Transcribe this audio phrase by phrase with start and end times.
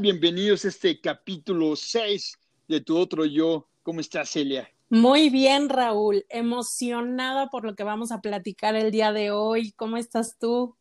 [0.00, 2.38] Bienvenidos a este capítulo 6
[2.68, 3.68] de Tu Otro Yo.
[3.82, 4.66] ¿Cómo estás, Celia?
[4.88, 6.24] Muy bien, Raúl.
[6.30, 9.72] Emocionada por lo que vamos a platicar el día de hoy.
[9.72, 10.74] ¿Cómo estás tú?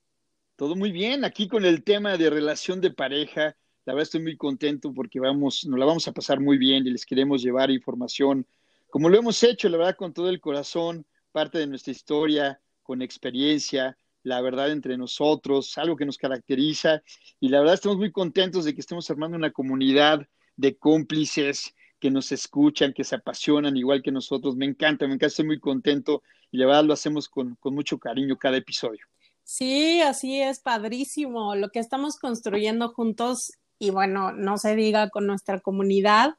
[0.55, 1.25] Todo muy bien.
[1.25, 3.57] Aquí con el tema de relación de pareja.
[3.83, 6.91] La verdad estoy muy contento porque vamos, nos la vamos a pasar muy bien y
[6.91, 8.47] les queremos llevar información,
[8.89, 13.01] como lo hemos hecho, la verdad, con todo el corazón, parte de nuestra historia, con
[13.01, 17.01] experiencia, la verdad entre nosotros, algo que nos caracteriza.
[17.39, 22.11] Y la verdad estamos muy contentos de que estemos armando una comunidad de cómplices que
[22.11, 24.55] nos escuchan, que se apasionan igual que nosotros.
[24.55, 27.97] Me encanta, me encanta, estoy muy contento y la verdad lo hacemos con, con mucho
[27.97, 29.05] cariño cada episodio.
[29.43, 31.55] Sí, así es, padrísimo.
[31.55, 36.35] Lo que estamos construyendo juntos y bueno, no se diga con nuestra comunidad.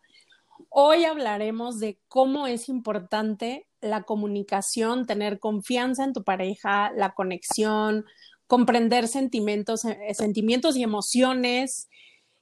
[0.68, 8.04] Hoy hablaremos de cómo es importante la comunicación, tener confianza en tu pareja, la conexión,
[8.46, 11.88] comprender sentimientos, eh, sentimientos y emociones.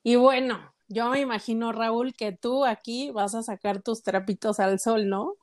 [0.02, 4.80] Y bueno, yo me imagino, Raúl, que tú aquí vas a sacar tus trapitos al
[4.80, 5.34] sol, ¿no?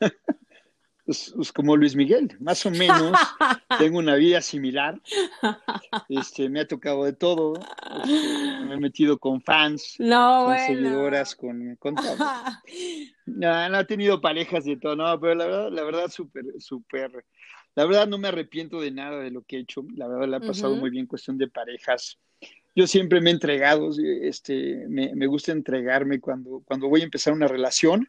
[1.04, 3.12] Pues, pues, como Luis Miguel, más o menos.
[3.78, 4.98] Tengo una vida similar.
[6.08, 7.54] Este, me ha tocado de todo.
[8.04, 12.16] Este, me he metido con fans, con seguidoras, con, con todo.
[13.26, 17.24] No, no he tenido parejas de todo, no, pero la verdad, la verdad, súper, súper.
[17.74, 19.84] La verdad, no me arrepiento de nada de lo que he hecho.
[19.96, 22.18] La verdad, la he pasado muy bien, cuestión de parejas.
[22.74, 23.90] Yo siempre me he entregado,
[24.22, 28.08] este, me, me gusta entregarme cuando, cuando voy a empezar una relación.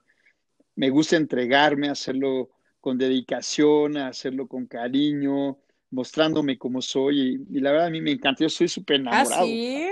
[0.75, 2.49] Me gusta entregarme, hacerlo
[2.85, 5.57] con dedicación, a hacerlo con cariño,
[5.89, 7.43] mostrándome como soy.
[7.49, 9.45] Y, la verdad a mí me encanta, yo soy súper ¿Ah, enamorado.
[9.47, 9.89] sí?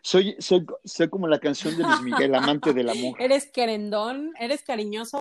[0.00, 3.16] Soy, soy, soy como la canción de Luis Miguel, amante del amor.
[3.20, 4.32] ¿Eres querendón?
[4.38, 5.20] ¿Eres cariñoso?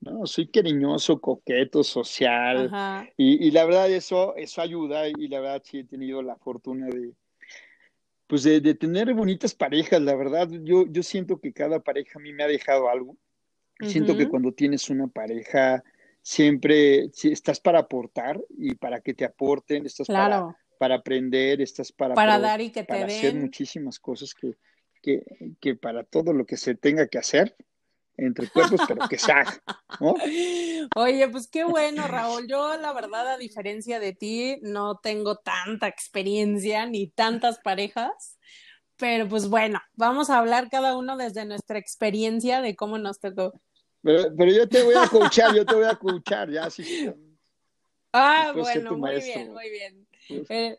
[0.00, 3.12] No, soy cariñoso, coqueto, social.
[3.16, 6.86] Y, y, la verdad eso, eso ayuda y la verdad sí he tenido la fortuna
[6.88, 7.12] de,
[8.26, 10.02] pues de, de, tener bonitas parejas.
[10.02, 13.16] La verdad yo, yo siento que cada pareja a mí me ha dejado algo.
[13.80, 15.82] Siento que cuando tienes una pareja,
[16.22, 22.14] siempre estás para aportar y para que te aporten, estás para, para, aprender, estás para,
[22.14, 24.56] para dar y que te hacer muchísimas cosas que,
[25.02, 25.22] que,
[25.60, 27.54] que, para todo lo que se tenga que hacer
[28.16, 29.62] entre cuerpos, pero que se haga,
[30.00, 30.14] ¿no?
[30.96, 32.46] Oye, pues qué bueno, Raúl.
[32.48, 38.35] Yo, la verdad, a diferencia de ti, no tengo tanta experiencia ni tantas parejas,
[38.96, 43.52] pero pues bueno, vamos a hablar cada uno desde nuestra experiencia de cómo nos tocó.
[44.02, 47.10] Pero, pero yo te voy a coachar, yo te voy a coachar, ya sí.
[48.12, 50.06] Ah, bueno, muy bien, muy bien.
[50.48, 50.78] Eh,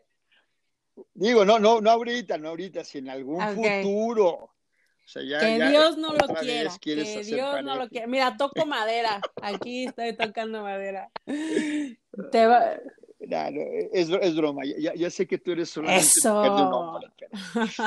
[1.14, 4.28] digo, no, no, no ahorita, no ahorita, si en algún futuro.
[4.28, 8.06] O sea, ya, que Dios no lo quiera, que Dios no lo quiera.
[8.06, 11.10] Mira, toco madera, aquí estoy tocando madera.
[11.24, 12.72] Te va...
[13.20, 16.40] es, es, broma, ya, ya, sé que tú eres solamente Eso.
[16.40, 17.34] un hombre, pero,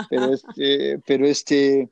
[0.09, 1.89] pero este, pero este,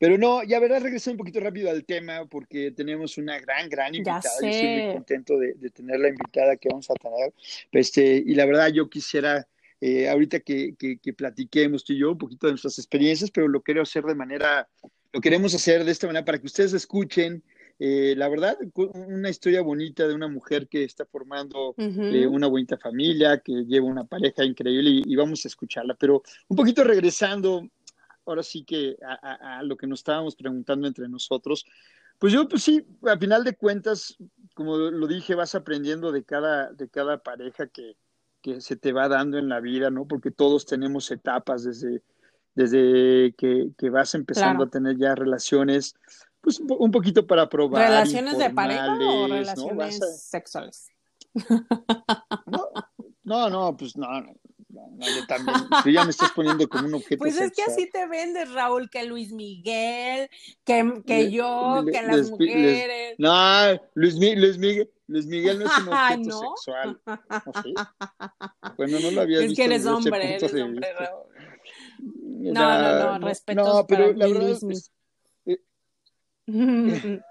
[0.00, 3.94] pero no, ya verás, regresé un poquito rápido al tema porque tenemos una gran, gran
[3.94, 4.22] invitada.
[4.40, 7.34] Yo estoy muy contento de, tener la invitada que vamos a tener.
[7.70, 9.46] Este, y la verdad, yo quisiera,
[9.78, 13.60] eh, ahorita que, que, platiquemos tú y yo un poquito de nuestras experiencias, pero lo
[13.60, 14.66] quiero hacer de manera,
[15.12, 17.42] lo queremos hacer de esta manera para que ustedes escuchen.
[17.82, 18.58] Eh, la verdad,
[18.92, 23.86] una historia bonita de una mujer que está formando eh, una bonita familia, que lleva
[23.86, 25.94] una pareja increíble y, vamos a escucharla.
[25.94, 27.66] Pero un poquito regresando
[28.26, 31.64] ahora sí que a, lo que nos estábamos preguntando entre nosotros,
[32.18, 34.14] pues yo, pues sí, a final de cuentas,
[34.52, 37.96] como lo dije, vas aprendiendo de cada, de cada pareja que,
[38.42, 40.06] que se te va dando en la vida, ¿no?
[40.06, 42.02] Porque todos tenemos etapas desde,
[42.54, 45.94] desde que, que vas empezando a tener ya relaciones,
[46.40, 47.88] pues un poquito para probar.
[47.88, 50.88] ¿Relaciones de pareja o relaciones sexuales?
[52.46, 52.68] No,
[53.24, 54.34] no, no, pues no, no,
[55.06, 55.56] yo también.
[55.82, 57.18] Tú ya me estás poniendo como un objeto.
[57.18, 60.28] Pues es que así te vendes, Raúl, que Luis Miguel,
[60.64, 63.14] que, que yo, que las mujeres.
[63.18, 64.90] no, Luis, Luis, Miguel.
[65.06, 67.00] Luis Miguel no es un objeto sexual.
[67.06, 67.74] ¿No, sí?
[68.76, 69.52] Bueno, no lo había visto.
[69.52, 71.26] Es que eres hombre, eres hombre, Raúl.
[72.00, 74.90] No, no, no, respeto no, pero la verdad es, eh,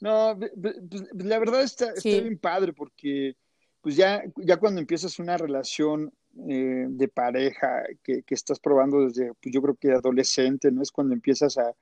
[0.00, 0.76] no, pues,
[1.14, 3.36] la verdad está, está bien padre porque
[3.80, 6.10] pues ya, ya cuando empiezas una relación
[6.48, 10.82] eh, de pareja que, que, estás probando desde, pues yo creo que adolescente, ¿no?
[10.82, 11.74] Es cuando empiezas a,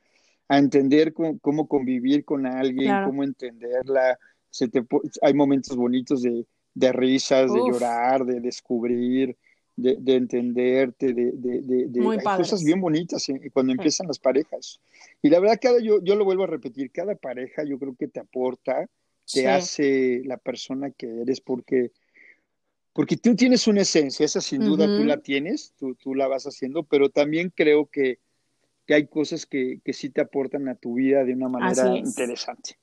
[0.49, 4.19] a entender cómo, convivir con alguien, cómo entenderla.
[4.51, 4.85] Se te,
[5.23, 9.37] hay momentos bonitos de, de risas, de llorar, de descubrir,
[9.77, 14.81] de, de entenderte, de, de hay cosas bien bonitas cuando empiezan las parejas.
[15.23, 18.09] Y la verdad, cada, yo, yo lo vuelvo a repetir, cada pareja yo creo que
[18.09, 18.89] te aporta,
[19.33, 21.93] te hace la persona que eres, porque
[22.93, 26.45] porque tú tienes una esencia, esa sin duda tú la tienes, tú, tú, la vas
[26.45, 28.19] haciendo, pero también creo que,
[28.87, 32.77] que hay cosas que, que, sí te aportan a tu vida de una manera interesante.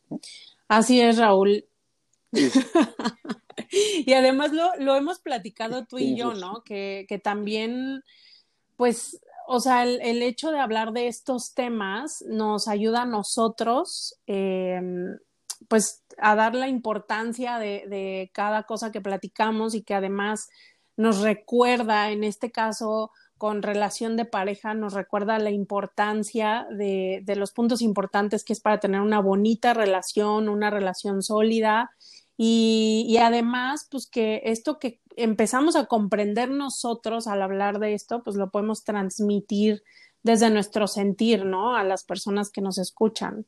[0.67, 1.63] Así es, Raúl.
[4.05, 6.63] y además lo, lo, hemos platicado tú y yo, ¿no?
[6.63, 8.03] Que, que también,
[8.77, 14.15] pues, o sea, el, el, hecho de hablar de estos temas nos ayuda a nosotros,
[14.27, 14.81] eh,
[15.67, 20.49] pues, a dar la importancia de, de, cada cosa que platicamos y que además
[20.97, 27.35] nos recuerda, en este caso, con relación de pareja, nos recuerda la importancia de, de
[27.37, 31.91] los puntos importantes que es para tener una bonita relación, una relación sólida.
[32.41, 38.23] Y, y, además, pues que esto que empezamos a comprender nosotros al hablar de esto,
[38.23, 39.83] pues lo podemos transmitir
[40.23, 41.75] desde nuestro sentir, ¿no?
[41.75, 43.45] A las personas que nos escuchan.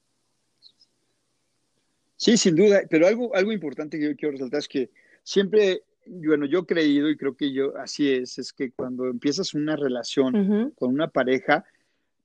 [2.17, 4.89] Sí, sin duda, pero algo, algo importante que yo quiero resaltar es que
[5.23, 9.53] siempre, bueno, yo he creído y creo que yo así es, es que cuando empiezas
[9.53, 10.75] una relación uh -huh.
[10.75, 11.63] con una pareja,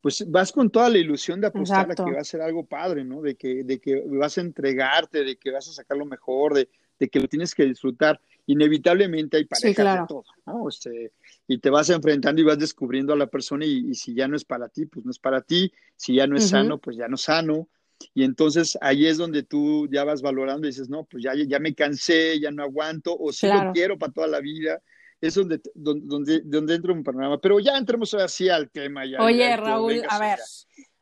[0.01, 2.03] pues vas con toda la ilusión de apostar Exacto.
[2.03, 3.23] a que va a ser algo padre, ¿no?
[3.23, 6.69] De que, de que vas a entregarte, de que vas a sacar lo mejor, de,
[6.99, 8.21] de que lo tienes que disfrutar.
[8.47, 10.03] Inevitablemente hay parejas sí, claro.
[10.03, 10.69] de todo, ¿no?
[10.69, 11.13] Este,
[11.49, 14.37] y te vas enfrentando y vas descubriendo a la persona y, y, si ya no
[14.37, 16.51] es para ti, pues no es para ti, si ya no es uh -huh.
[16.51, 17.69] sano, pues ya no es sano.
[18.15, 21.59] Y entonces ahí es donde tú ya vas valorando y dices, no, pues ya, ya
[21.59, 23.69] me cansé, ya no aguanto, o si claro.
[23.69, 24.83] lo quiero para toda la vida.
[25.21, 27.39] Es donde, donde, donde entro en un panorama.
[27.41, 29.05] Pero ya entremos así al tema.
[29.07, 30.39] Ya, Oye, ya, Raúl, a ver,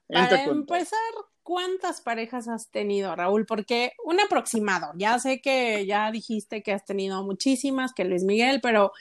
[0.08, 0.99] para empezar,
[1.43, 3.46] ¿cuántas parejas has tenido, Raúl?
[3.46, 8.61] Porque un aproximado, ya sé que ya dijiste que has tenido muchísimas, que Luis Miguel,
[8.62, 8.93] pero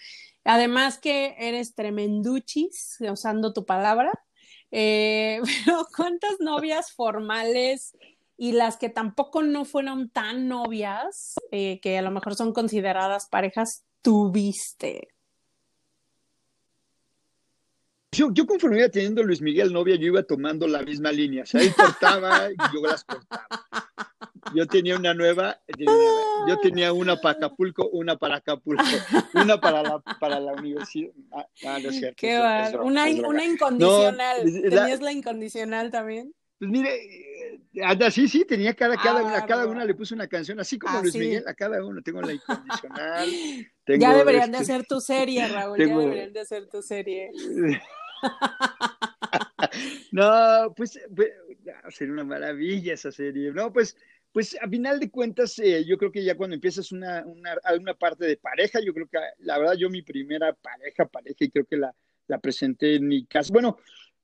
[0.43, 4.11] además que eres tremenduchis, usando tu palabra.
[4.71, 7.95] Eh, pero ¿cuántas novias formales
[8.37, 13.27] y las que tampoco no fueron tan novias, eh, que a lo mejor son consideradas
[13.29, 15.07] parejas, tuviste?
[18.11, 21.41] Yo, yo conforme iba teniendo Luis Miguel novia, yo iba tomando la misma línea.
[21.43, 23.47] O sea, él cortaba y yo las cortaba.
[24.53, 25.59] Yo tenía una nueva,
[26.47, 28.83] yo tenía una para Acapulco, una para Acapulco,
[29.33, 31.11] una para la, para la universidad.
[31.31, 32.17] Ah, no es cierto.
[32.17, 32.69] Qué va.
[32.83, 34.45] Una, una incondicional.
[34.45, 36.35] No, ¿Tenías la incondicional también?
[36.59, 36.89] Pues mire,
[37.83, 40.59] anda, sí, sí, tenía cada, cada ah, una, a cada una le puse una canción,
[40.59, 41.19] así como ah, Luis ¿sí?
[41.19, 43.29] Miguel, a cada uno tengo la incondicional.
[43.85, 46.81] Tengo ya deberían este, de hacer tu serie, Raúl, tengo, ya deberían de hacer tu
[46.81, 47.31] serie.
[50.13, 51.31] no, pues, pues
[51.89, 53.51] sería una maravilla esa serie.
[53.51, 53.97] No, pues,
[54.31, 57.93] pues a final de cuentas, eh, yo creo que ya cuando empiezas una, una, una,
[57.93, 61.65] parte de pareja, yo creo que la verdad yo mi primera pareja, pareja, y creo
[61.65, 61.93] que la,
[62.27, 63.51] la presenté en mi casa.
[63.51, 63.77] Bueno,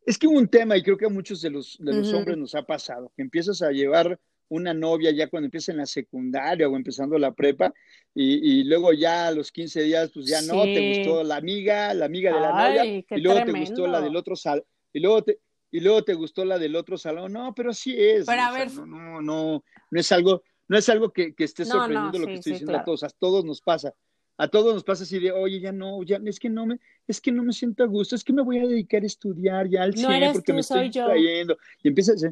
[0.10, 2.18] es que un tema, y creo que a muchos de los, de los uh -huh.
[2.18, 5.86] hombres nos ha pasado, que empiezas a llevar una novia ya cuando empieza en la
[5.86, 7.72] secundaria o empezando la prepa,
[8.16, 11.94] y, y, luego ya a los 15 días, pues ya no, te gustó la amiga,
[11.94, 13.54] la amiga de la Ay, novia, y luego tremendo.
[13.54, 15.38] te gustó la del otro sal, y luego te,
[15.70, 18.72] y luego te gustó la del otro salón, no, pero sí es, pero a ver,
[18.72, 22.26] sea, no, no, no, no es algo, no es algo que, que esté sorprendiendo no,
[22.26, 22.82] lo que estoy sí, diciendo claro.
[22.82, 23.94] a todos, a todos nos pasa,
[24.40, 27.20] a todos nos pasa así de, oye, ya no, ya, es que no me, es
[27.20, 29.84] que no me siento a gusto, es que me voy a dedicar a estudiar ya
[29.84, 31.06] al no 100 porque tú, me estoy yo.
[31.08, 31.58] trayendo.
[31.84, 32.32] Y empieza a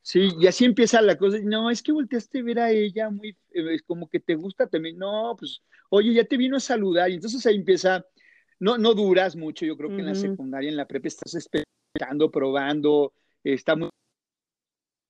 [0.00, 3.36] sí, y así empieza la cosa, no, es que volteaste a ver a ella muy,
[3.52, 5.60] eh, como que te gusta también, no, pues,
[5.90, 8.02] oye, ya te vino a saludar, y entonces ahí empieza,
[8.58, 10.00] no, no duras mucho, yo creo que uh -huh.
[10.00, 13.12] en la secundaria, en la prepa, estás esperando, probando,
[13.44, 13.90] está muy...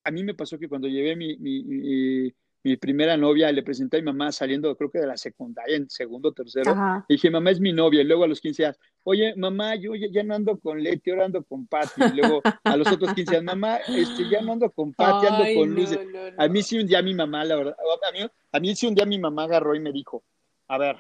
[0.03, 3.97] A mí me pasó que cuando llevé mi, mi, mi mi primera novia, le presenté
[3.97, 6.75] a mi mamá saliendo, creo que de la secundaria, en segundo tercero.
[7.09, 8.03] Y dije, mamá es mi novia.
[8.03, 11.11] Y luego a los 15 años, oye, mamá, yo ya, ya no ando con Leti,
[11.11, 12.03] ahora ando con Pati.
[12.13, 15.45] Y luego a los otros 15 años, mamá, este, ya no ando con Pati, ando
[15.59, 15.91] con Luz.
[15.91, 16.43] No, no, no.
[16.43, 18.95] A mí sí un día mi mamá, la verdad, a mí, a mí sí un
[18.95, 20.23] día mi mamá agarró y me dijo,
[20.69, 20.97] a ver,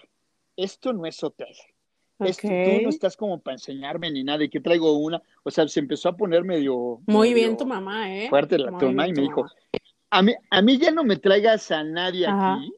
[0.56, 1.54] esto no es hotel.
[2.18, 2.30] Okay.
[2.30, 5.66] Esto, tú no estás como para enseñarme ni nada, y que traigo una, o sea,
[5.66, 7.00] se empezó a poner medio...
[7.06, 8.28] Muy medio bien tu mamá, ¿eh?
[8.28, 9.46] Fuerte la tu mamá y me dijo,
[10.12, 12.54] a mí, a mí ya no me traigas a nadie Ajá.
[12.54, 12.74] aquí,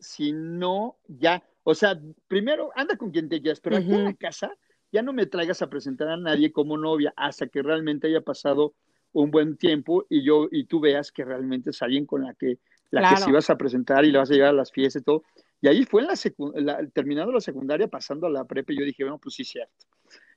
[0.00, 3.82] sino ya, o sea, primero anda con quien te quieras, pero uh -huh.
[3.84, 4.52] aquí en la casa
[4.90, 8.74] ya no me traigas a presentar a nadie como novia hasta que realmente haya pasado
[9.12, 12.58] un buen tiempo y yo y tú veas que realmente es alguien con la que
[12.90, 13.16] la claro.
[13.16, 15.22] que se ibas a presentar y le vas a llevar a las fiestas y todo.
[15.60, 16.16] Y ahí fue en la,
[16.60, 19.86] la terminando la secundaria, pasando a la prepa, y yo dije, bueno, pues sí, cierto.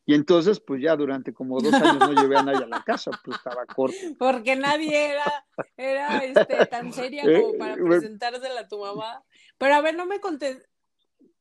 [0.10, 3.12] Y entonces, pues ya durante como dos años no llevé a nadie a la casa,
[3.26, 3.98] pues estaba corto.
[4.18, 5.46] Porque nadie era,
[5.76, 9.22] era este, tan seria eh, como para presentársela a tu mamá.
[9.58, 10.64] Pero a ver, no me conté.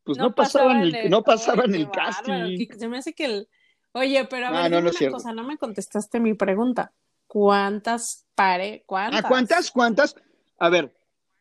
[0.03, 2.67] Pues no, pasaban el, el, no pasaban el casting.
[2.77, 3.49] Se me hace que el.
[3.93, 6.93] Oye, pero a ver, no, no, una cosa, no me contestaste mi pregunta.
[7.29, 8.83] ¿Cuántas pare?
[8.85, 9.25] ¿Cuántas?
[9.25, 9.71] ¿A cuántas?
[9.71, 10.17] ¿Cuántas?
[10.59, 10.93] A ver,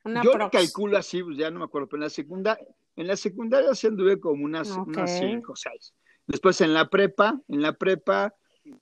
[0.03, 0.51] una yo prox.
[0.51, 2.59] calculo así, pues ya no me acuerdo, pero en la segunda,
[2.95, 5.91] en la secundaria sí anduve como unas, unas cinco o seis.
[6.27, 8.33] Después en la prepa, en la prepa,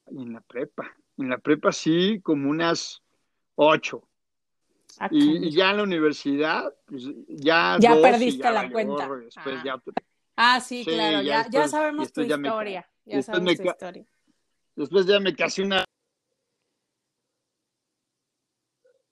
[0.07, 3.01] en la prepa, en la prepa sí, como unas
[3.55, 4.07] ocho.
[4.99, 7.77] Ah, y, ya en la universidad, pues ya.
[7.79, 9.09] Ya perdiste la cuenta.
[9.37, 10.55] Ah.
[10.55, 10.59] ah.
[10.59, 12.87] sí, claro, ya, ya, sabemos tu historia.
[13.05, 14.05] Ya sabemos tu historia.
[14.75, 15.83] Después ya me casé una.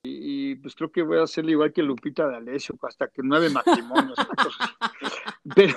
[0.04, 3.50] Y, pues creo que voy a hacerle igual que Lupita de Alessio, hasta que nueve
[3.50, 4.18] matrimonios.
[5.56, 5.76] pero,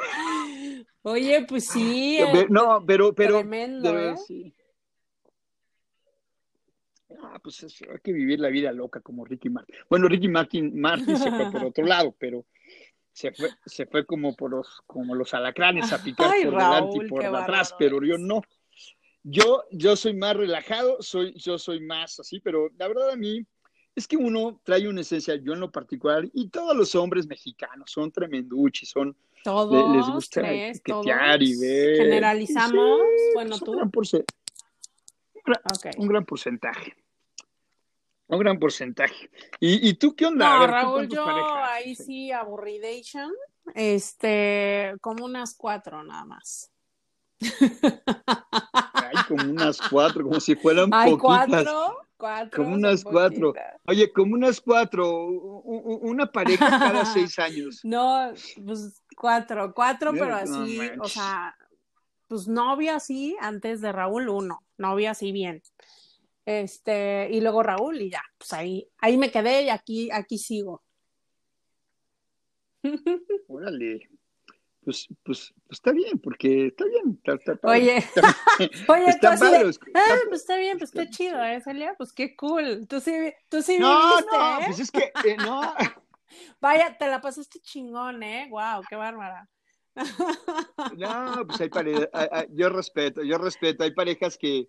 [1.07, 2.19] Oye, pues sí.
[2.49, 3.35] no, pero, pero.
[3.39, 4.17] Tremendo, ¿eh?
[4.17, 4.55] sí.
[7.23, 9.77] Ah, pues hay que vivir la vida loca como Ricky Martin.
[9.91, 12.47] Bueno, Ricky Martin, Martin se fue por otro lado, pero
[13.13, 17.09] se fue, se fue como por los, como los alacranes a picar por delante y
[17.09, 18.41] por atrás, pero yo no.
[19.23, 23.47] Yo, yo soy más relajado, soy, yo soy más así, pero la verdad a mí
[23.95, 27.91] es que uno trae una esencia, yo en lo particular, y todos los hombres mexicanos
[27.91, 31.97] son tremenduchos, son todos, les gusta tres, y ver.
[31.99, 33.01] Generalizamos,
[33.35, 33.73] bueno, tú.
[33.73, 33.79] un
[36.09, 36.97] gran porcentaje.
[38.27, 39.31] Un gran porcentaje.
[39.61, 40.59] ¿Y, y tú qué onda?
[40.59, 43.31] No, Raúl, yo ahí sí, aburridation.
[43.75, 46.71] Este, como unas cuatro nada más.
[47.41, 52.65] Ay, como unas cuatro, como si fueran Ay, cuatro, cuatro.
[52.65, 53.53] Como unas cuatro.
[53.87, 57.81] Oye, como unas cuatro, una pareja cada seis años.
[57.85, 58.33] No,
[58.65, 61.55] pues cuatro, cuatro, pero así, o sea,
[62.27, 65.63] pues novia así, antes de Raúl, uno, novia así bien.
[66.47, 70.83] Este, y luego Raúl, y ya, pues ahí, ahí me quedé y aquí, aquí sigo.
[73.49, 74.09] Órale.
[74.85, 77.21] Pues, pues, pues está bien, porque está bien.
[77.63, 78.05] oye,
[78.89, 81.95] oye, está tú así ah, pues está bien, pues está, chido, ¿eh, Celia?
[81.97, 82.87] Pues qué cool.
[82.87, 84.65] Tú sí, tú sí no, no, ¿eh?
[84.67, 85.75] pues es que, eh, no.
[86.61, 88.49] Vaya, te la pasaste chingón, ¿eh?
[88.51, 89.49] Wow, qué bárbara.
[90.97, 92.09] no, pues hay parejas,
[92.51, 94.69] yo respeto, yo respeto, hay parejas que,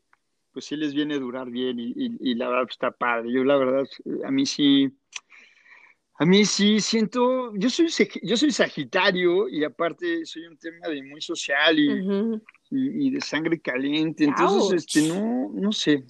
[0.51, 3.33] pues sí les viene a durar bien y, la verdad pues, está padre.
[3.33, 3.85] Yo la verdad,
[4.23, 4.89] a mí sí,
[6.17, 7.87] a mí sí siento, yo soy,
[8.23, 14.23] yo soy Sagitario y aparte soy un tema de muy social y, de sangre caliente,
[14.23, 16.05] entonces, este, no, no sé,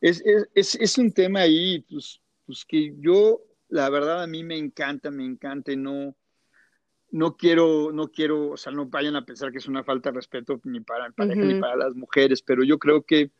[0.00, 0.22] es,
[0.54, 5.10] es, es, un tema ahí, pues, pues que yo, la verdad a mí me encanta,
[5.10, 6.16] me encanta y no,
[7.12, 10.16] no quiero, no quiero, o sea, no vayan a pensar que es una falta de
[10.16, 13.30] respeto ni para el pareja ni para las mujeres, pero yo creo que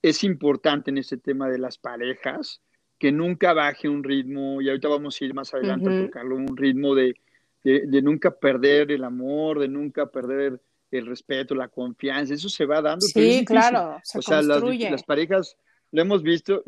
[0.00, 2.62] es importante en este tema de las parejas
[2.98, 6.56] que nunca baje un ritmo, y ahorita vamos a ir más adelante a tocarlo, un
[6.56, 7.14] ritmo de,
[7.62, 10.60] de, nunca perder el amor, de nunca perder
[10.90, 13.04] el respeto, la confianza, eso se va dando.
[13.06, 15.56] Sí, claro, se o sea, las, parejas,
[15.92, 16.64] lo hemos visto,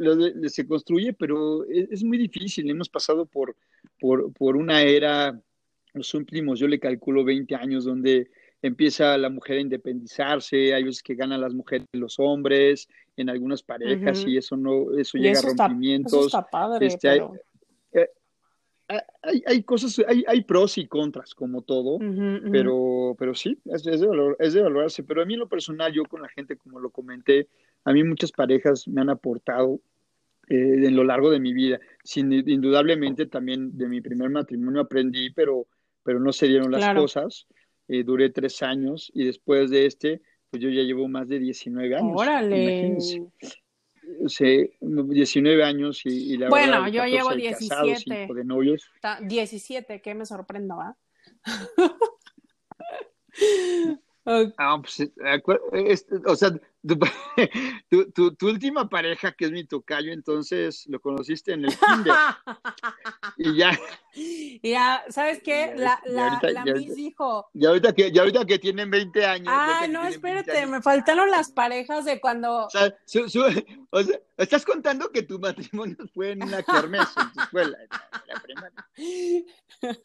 [0.48, 3.56] se construye, pero es, muy difícil, hemos pasado por,
[3.98, 5.40] por, por una era,
[5.94, 8.28] los últimos, yo le calculo 20 años, donde
[8.62, 13.30] empieza la mujer a independizarse, hay veces que ganan las mujeres y los hombres, en
[13.30, 16.26] algunas parejas, y eso no, eso llega a rompimientos.
[16.26, 17.22] está padre, este,
[17.92, 21.98] eh, hay, hay, cosas, hay, hay, pros y contras, como todo,
[22.50, 25.02] pero, pero sí, es, es, de valor, es de valorarse.
[25.02, 27.48] Pero a mí en lo personal, yo con la gente, como lo comenté,
[27.84, 29.80] a mí muchas parejas me han aportado
[30.48, 31.78] eh, en lo largo de mi vida.
[32.02, 35.66] Sin, indudablemente también de mi primer matrimonio aprendí, pero,
[36.02, 37.46] pero no se dieron las cosas.
[37.88, 41.96] Eh, duré tres años y después de este, pues yo ya llevo más de 19
[41.96, 42.12] años.
[42.14, 42.96] Órale.
[44.26, 48.28] Sí, 19 años y, la bueno, yo llevo 17.
[48.32, 48.90] de novios.
[49.22, 50.96] 17, que me sorprendo, ¿ah?
[54.58, 56.50] Ah, pues, eh, o sea,
[57.90, 62.14] tu, tu, última pareja, que es mi tocayo, entonces lo conociste en el kinder.
[63.36, 63.78] y ya.
[64.62, 65.74] Ya, ¿sabes qué?
[65.76, 67.48] La, la, la Miss dijo.
[67.52, 69.48] Ya ahorita, que, ya ahorita que tienen 20 años.
[69.48, 72.66] Ah, no, espérate, me faltaron las parejas de cuando.
[72.66, 72.94] O sea,
[73.90, 77.88] o sea, estás contando que tu matrimonio fue en una kermés en tu escuela, en
[78.26, 78.86] la primaria.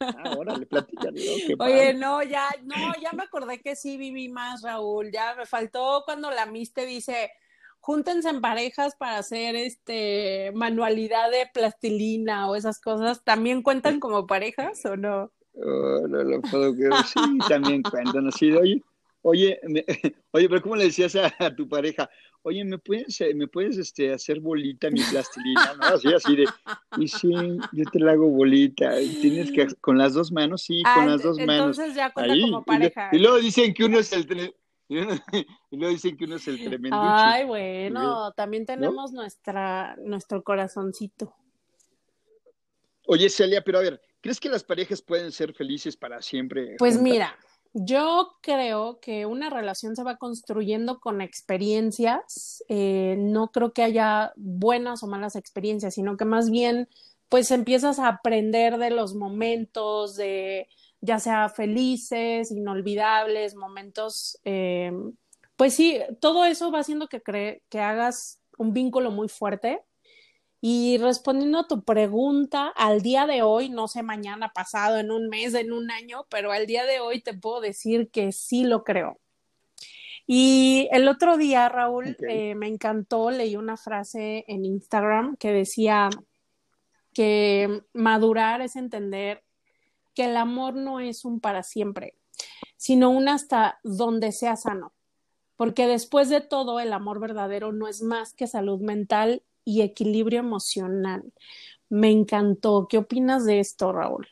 [0.00, 1.20] Ah, órale, platícalo.
[1.60, 5.10] Oye, no, ya, no, ya me acordé que sí viví más, Raúl.
[5.10, 7.30] Ya me faltó cuando la Miss te dice,
[7.78, 14.26] júntense en parejas para hacer este manualidad de plastilina o esas cosas, ¿también cuentan como
[14.26, 15.30] parejas o no?
[15.54, 18.82] Oh, no lo puedo creer, sí, también cuentan así oye,
[19.24, 19.60] oye,
[20.32, 22.08] oye, pero ¿cómo le decías a, tu pareja?
[22.42, 25.74] Oye, ¿me puedes, me puedes este, hacer bolita mi plastilina?
[25.78, 25.84] ¿no?
[25.84, 26.46] Así, así de,
[26.98, 27.32] y sí,
[27.72, 31.22] yo te la hago bolita, tienes que, con las dos manos, sí, con ah, las
[31.22, 31.78] dos manos.
[31.78, 33.08] Entonces ya cuenta como pareja.
[33.12, 34.54] Y, luego dicen que uno es el,
[35.70, 36.96] y, luego dicen que uno es el tremendo.
[37.00, 41.34] Ay, bueno, también tenemos nuestra, nuestro corazoncito.
[43.06, 46.76] Oye, Celia, pero a ver, ¿crees que las parejas pueden ser felices para siempre?
[46.78, 47.36] Pues mira,
[47.74, 52.64] yo creo que una relación se va construyendo con experiencias.
[52.68, 56.88] Eh, no creo que haya buenas o malas experiencias, sino que más bien,
[57.28, 60.68] pues empiezas a aprender de los momentos, de
[61.04, 64.90] ya sea felices, inolvidables, momentos, eh,
[65.56, 67.20] pues sí, todo eso va haciendo que,
[67.68, 69.82] que hagas un vínculo muy fuerte.
[70.62, 75.28] Y respondiendo a tu pregunta, al día de hoy, no sé mañana, pasado, en un
[75.28, 78.82] mes, en un año, pero al día de hoy te puedo decir que sí lo
[78.82, 79.20] creo.
[80.26, 86.08] Y el otro día, Raúl, eh, me encantó, leí una frase en Instagram que decía
[87.12, 89.44] que madurar es entender
[90.14, 92.14] que el amor no es un para siempre,
[92.76, 94.92] sino un hasta donde sea sano.
[95.56, 100.40] Porque después de todo, el amor verdadero no es más que salud mental y equilibrio
[100.40, 101.32] emocional.
[101.88, 102.86] Me encantó.
[102.88, 104.26] ¿Qué opinas de esto, Raúl?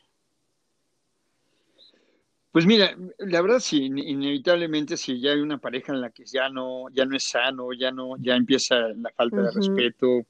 [2.51, 6.49] Pues mira, la verdad sí, inevitablemente si ya hay una pareja en la que ya
[6.49, 10.23] no, ya no es sano, ya no, ya empieza la falta de respeto,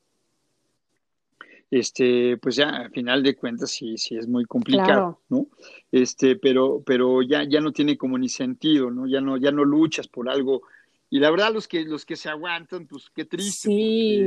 [1.79, 5.47] este, pues ya al final de cuentas sí, sí es muy complicado, ¿no?
[5.91, 9.07] Este, pero, pero ya, ya no tiene como ni sentido, ¿no?
[9.07, 10.61] Ya no, ya no luchas por algo.
[11.09, 13.69] Y la verdad, los que, los que se aguantan, pues qué triste.
[13.69, 14.23] Sí.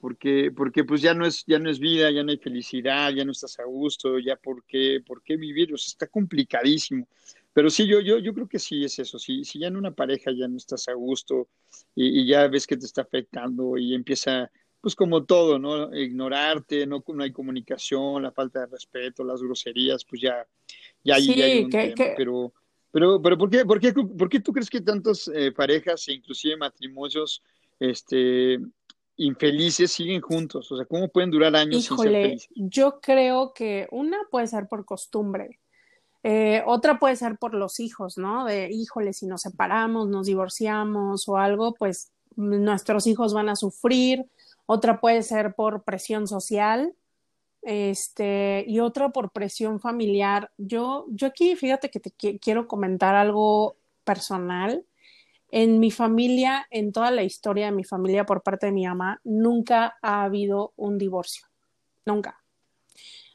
[0.00, 3.24] Porque, porque, pues ya no es, ya no es vida, ya no hay felicidad, ya
[3.24, 7.06] no estás a gusto, ya por qué, por qué vivir, o sea, está complicadísimo.
[7.52, 9.90] Pero sí, yo, yo, yo creo que sí es eso, si, si ya en una
[9.90, 11.48] pareja ya no estás a gusto
[11.96, 14.50] y, y ya ves que te está afectando y empieza
[14.80, 15.94] pues como todo, ¿no?
[15.94, 20.46] Ignorarte, no, no hay comunicación, la falta de respeto, las groserías, pues ya,
[21.04, 21.94] ya, hay un tema.
[22.16, 22.52] Pero,
[22.90, 26.14] pero, pero ¿por qué, por qué, por qué tú crees que tantas eh, parejas e
[26.14, 27.42] inclusive matrimonios,
[27.78, 28.58] este,
[29.16, 30.72] infelices siguen juntos?
[30.72, 32.48] O sea, ¿cómo pueden durar años sin ser felices?
[32.54, 35.60] Yo creo que una puede ser por costumbre.
[36.22, 38.44] Eh, otra puede ser por los hijos, ¿no?
[38.44, 44.26] De, híjole, si nos separamos, nos divorciamos o algo, pues nuestros hijos van a sufrir
[44.72, 46.94] otra puede ser por presión social,
[47.62, 50.52] este, y otra por presión familiar.
[50.58, 54.84] Yo, yo aquí, fíjate que te quiero comentar algo personal.
[55.50, 59.20] En mi familia, en toda la historia de mi familia por parte de mi mamá,
[59.24, 61.48] nunca ha habido un divorcio.
[62.06, 62.40] Nunca.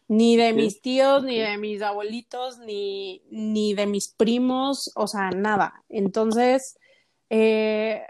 [0.08, 5.32] Ni de mis tíos, ni de mis abuelitos, ni, ni de mis primos, o sea,
[5.32, 5.84] nada.
[5.90, 6.80] Entonces,
[7.30, 8.04] eh,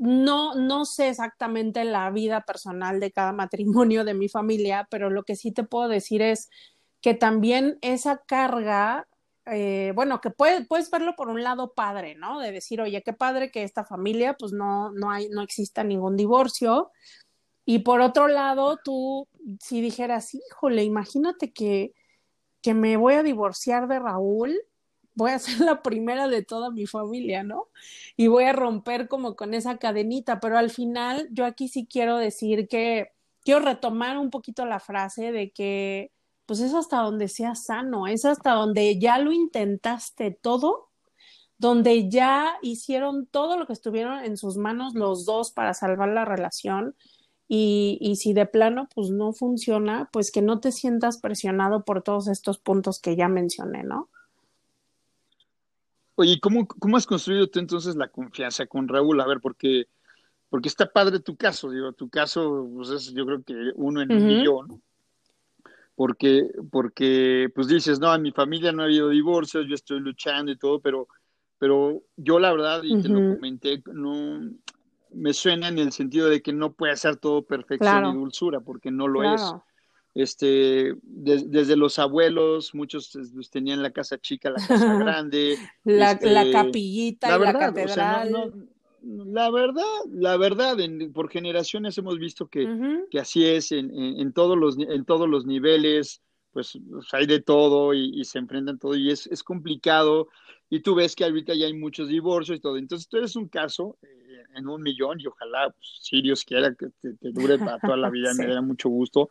[0.00, 5.24] no, no sé exactamente la vida personal de cada matrimonio de mi familia, pero lo
[5.24, 6.48] que sí te puedo decir es
[7.02, 9.06] que también esa carga,
[9.44, 12.40] eh, bueno, que puedes verlo por un lado padre, ¿no?
[12.40, 16.16] De decir, oye, qué padre que esta familia, pues no, no hay, no exista ningún
[16.16, 16.90] divorcio.
[17.66, 19.28] Y por otro lado, tú,
[19.60, 21.92] si dijeras, híjole, imagínate que,
[22.62, 24.58] que me voy a divorciar de Raúl,
[25.20, 27.68] voy a ser la primera de toda mi familia, ¿no?
[28.16, 32.16] Y voy a romper como con esa cadenita, pero al final yo aquí sí quiero
[32.16, 33.12] decir que
[33.44, 36.12] quiero retomar un poquito la frase de que
[36.46, 40.88] pues es hasta donde sea sano, es hasta donde ya lo intentaste todo,
[41.58, 46.24] donde ya hicieron todo lo que estuvieron en sus manos los dos para salvar la
[46.24, 46.96] relación.
[47.48, 52.02] Y, y si de plano pues no funciona, pues que no te sientas presionado por
[52.02, 54.08] todos estos puntos que ya mencioné, ¿no?
[56.20, 59.18] Oye, ¿cómo, ¿cómo has construido tú entonces la confianza con Raúl?
[59.22, 59.86] A ver, porque,
[60.50, 64.12] porque está padre tu caso, digo, tu caso pues es yo creo que uno en
[64.12, 64.82] un millón,
[65.94, 70.52] porque, porque pues dices, no, en mi familia no ha habido divorcios, yo estoy luchando
[70.52, 71.08] y todo, pero,
[71.56, 74.42] pero yo la verdad, y te lo comenté, no,
[75.14, 78.90] me suena en el sentido de que no puede ser todo perfección y dulzura, porque
[78.90, 79.54] no lo es
[80.14, 83.16] este, desde los abuelos, muchos
[83.50, 85.56] tenían la casa chica, la casa grande.
[85.84, 88.68] la, este, capillita la y la catedral.
[89.02, 90.76] la verdad, la verdad,
[91.12, 92.68] por generaciones hemos visto que,
[93.10, 96.76] que así es en, en, todos los, en todos los niveles, pues,
[97.12, 100.28] hay de todo y, se enfrentan todo y es, es, complicado.
[100.68, 102.76] Y tú ves que ahorita ya hay muchos divorcios y todo.
[102.76, 106.74] Entonces tú eres un caso eh, en un millón y ojalá, pues, si Dios quiera,
[106.74, 109.30] que te, dure para toda la vida, me daría mucho gusto.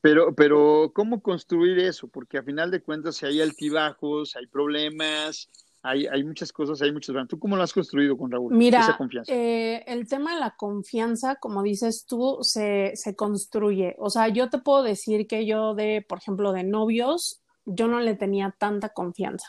[0.00, 2.08] Pero, pero, ¿cómo construir eso?
[2.08, 5.50] Porque a final de cuentas, si hay altibajos, hay problemas,
[5.82, 7.16] hay, hay muchas cosas, hay muchos.
[7.28, 8.54] ¿Tú cómo lo has construido con Raúl?
[8.54, 9.32] Mira, esa confianza?
[9.32, 13.94] Eh, el tema de la confianza, como dices tú, se, se construye.
[13.98, 18.00] O sea, yo te puedo decir que yo de, por ejemplo, de novios, yo no
[18.00, 19.48] le tenía tanta confianza.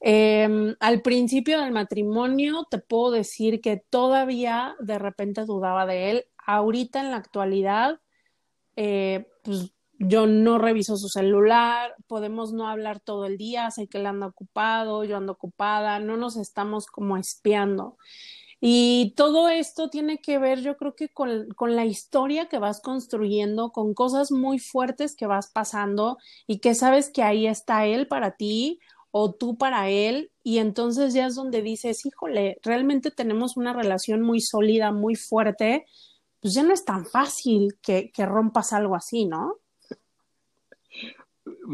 [0.00, 6.24] Em, al principio del matrimonio te puedo decir que todavía de repente dudaba de él.
[6.38, 8.00] Ahorita en la actualidad,
[8.76, 13.98] eh, pues yo no reviso su celular, podemos no hablar todo el día, sé que
[13.98, 17.98] él anda ocupado, yo ando ocupada, no nos estamos como espiando.
[18.62, 22.80] Y todo esto tiene que ver, yo creo que con, con, la historia que vas
[22.80, 28.06] construyendo, con cosas muy fuertes que vas pasando y que sabes que ahí está él
[28.06, 30.30] para ti o tú para él.
[30.42, 35.86] Y entonces ya es donde dices, híjole, realmente tenemos una relación muy sólida, muy fuerte,
[36.40, 39.56] pues ya no es tan fácil que, que rompas algo así, ¿no?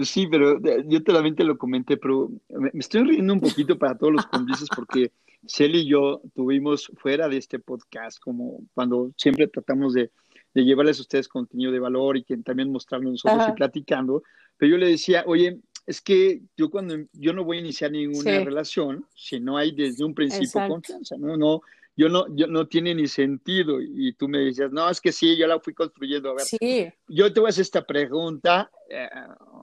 [0.05, 4.12] Sí, pero yo también te lo comenté, pero me, estoy riendo un poquito para todos
[4.12, 9.94] los cómplices porque Shelly y yo tuvimos fuera de este podcast, como cuando siempre tratamos
[9.94, 10.11] de,
[10.55, 14.22] de llevarles a ustedes contenido de valor y que también mostrarnos nosotros y platicando,
[14.57, 18.40] pero yo le decía, oye, es que yo cuando yo no voy a iniciar ninguna
[18.40, 21.62] relación si no hay desde un principio confianza, no, no,
[21.97, 23.81] yo no, yo no tiene ni sentido.
[23.81, 26.31] Y tú me decías, no, es que sí, yo la fui construyendo.
[26.31, 26.93] A ver, sí.
[27.09, 29.09] yo te voy a hacer esta pregunta, eh,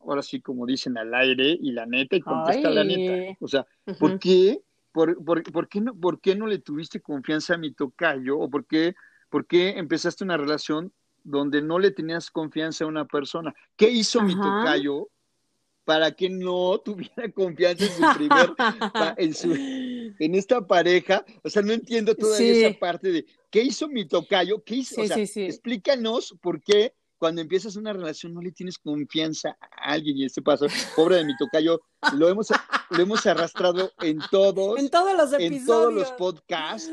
[0.01, 3.37] ahora sí, como dicen al aire, y la neta, y contesta la neta.
[3.39, 3.65] O sea,
[3.99, 4.59] ¿por qué?
[4.91, 8.39] Por, por, por, qué no, ¿Por qué no le tuviste confianza a mi tocayo?
[8.39, 8.95] ¿O por qué,
[9.29, 10.91] por qué empezaste una relación
[11.23, 13.53] donde no le tenías confianza a una persona?
[13.75, 15.09] ¿Qué hizo mi tocayo
[15.85, 18.53] para que no tuviera confianza en su primer,
[19.17, 21.25] en, su, en esta pareja.
[21.43, 25.01] O sea, no entiendo todavía esa parte de qué hizo mi tocayo, qué hizo.
[25.01, 30.17] o sea, explícanos por qué cuando empiezas una relación no le tienes confianza a alguien
[30.17, 31.81] y este paso, pobre de mi tocayo,
[32.17, 32.49] lo hemos,
[32.89, 36.91] lo hemos arrastrado en todos, en todos los episodios, en todos los podcasts,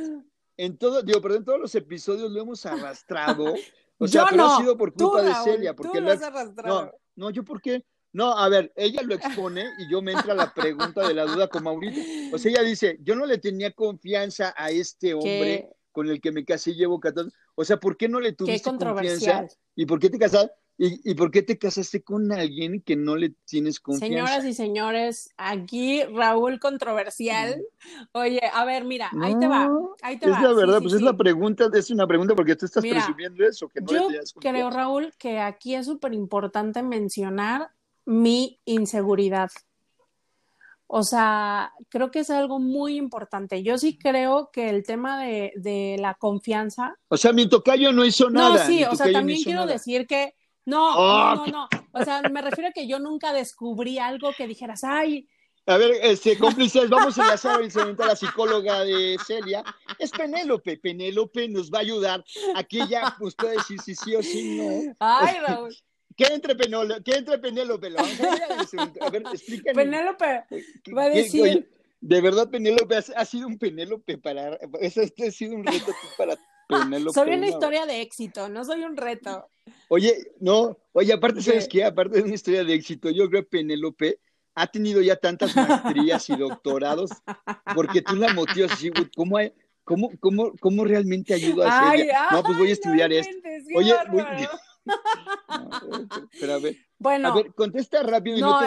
[0.57, 3.55] en todo, digo, pero en todos los episodios lo hemos arrastrado.
[4.03, 6.85] O sea, pero ha sido por culpa de Celia, porque lo has arrastrado.
[6.87, 10.35] No, no, yo por qué no, a ver, ella lo expone y yo me entra
[10.35, 12.01] la pregunta de la duda con Maurito.
[12.33, 16.33] O sea, ella dice, yo no le tenía confianza a este hombre con el que
[16.33, 17.35] me casé y llevo 14.
[17.55, 19.47] O sea, ¿por qué no le tuviste confianza?
[19.77, 20.53] ¿Y por qué te casaste?
[20.83, 24.07] ¿Y, por qué te casaste con alguien que no le tienes confianza?
[24.07, 27.63] Señoras y señores, aquí Raúl controversial.
[28.13, 29.69] Oye, a ver, mira, ahí te va,
[30.01, 32.83] ahí te es la verdad, pues es la pregunta, es una pregunta porque tú estás
[32.83, 33.69] presumiendo eso.
[33.69, 37.71] Que no yo creo, Raúl, que aquí es súper importante mencionar
[38.05, 39.51] mi inseguridad.
[40.93, 43.63] O sea, creo que es algo muy importante.
[43.63, 46.97] Yo sí creo que el tema de, la confianza.
[47.09, 48.59] O sea, mi tocayo no hizo nada.
[48.59, 50.35] No, sí, o sea, también quiero decir que.
[50.67, 51.69] No, no, no, no.
[51.93, 55.29] O sea, me refiero a que yo nunca descubrí algo que dijeras, ay.
[55.67, 59.63] A ver, este, cómplices, vamos a enlazar a la psicóloga de Celia.
[59.99, 60.79] Es Penélope.
[60.79, 62.25] Penélope nos va a ayudar
[62.57, 64.97] a que ella pues, pueda decir si sí o si no.
[64.99, 65.77] Ay, Raúl.
[66.21, 67.03] ¿Qué entre, Penélope?
[67.03, 67.87] ¿Qué entre Penélope?
[69.01, 69.75] A ver, explícanos.
[69.75, 70.45] Penélope
[70.95, 71.67] va a decir.
[71.99, 74.59] de verdad, Penélope ha, sido un Penélope para.
[74.81, 76.37] Este ha sido un reto para
[76.69, 77.15] Penélope.
[77.15, 79.49] Soy una historia de éxito, no soy un reto.
[79.89, 81.85] Oye, no, oye, aparte, ¿sabes qué?
[81.85, 84.21] Aparte de una historia de éxito, yo creo que Penélope
[84.55, 87.13] ha tenido ya tantas maestrías y doctorados
[87.75, 89.39] porque tú la motivas así, ¿cómo,
[89.85, 92.09] cómo, cómo, cómo realmente ayuda a hacer?
[92.31, 93.35] no, pues voy a estudiar esto.
[93.75, 94.23] Oye, voy,
[96.41, 98.59] pero a ver, bueno, a ver, contesta rápido y no,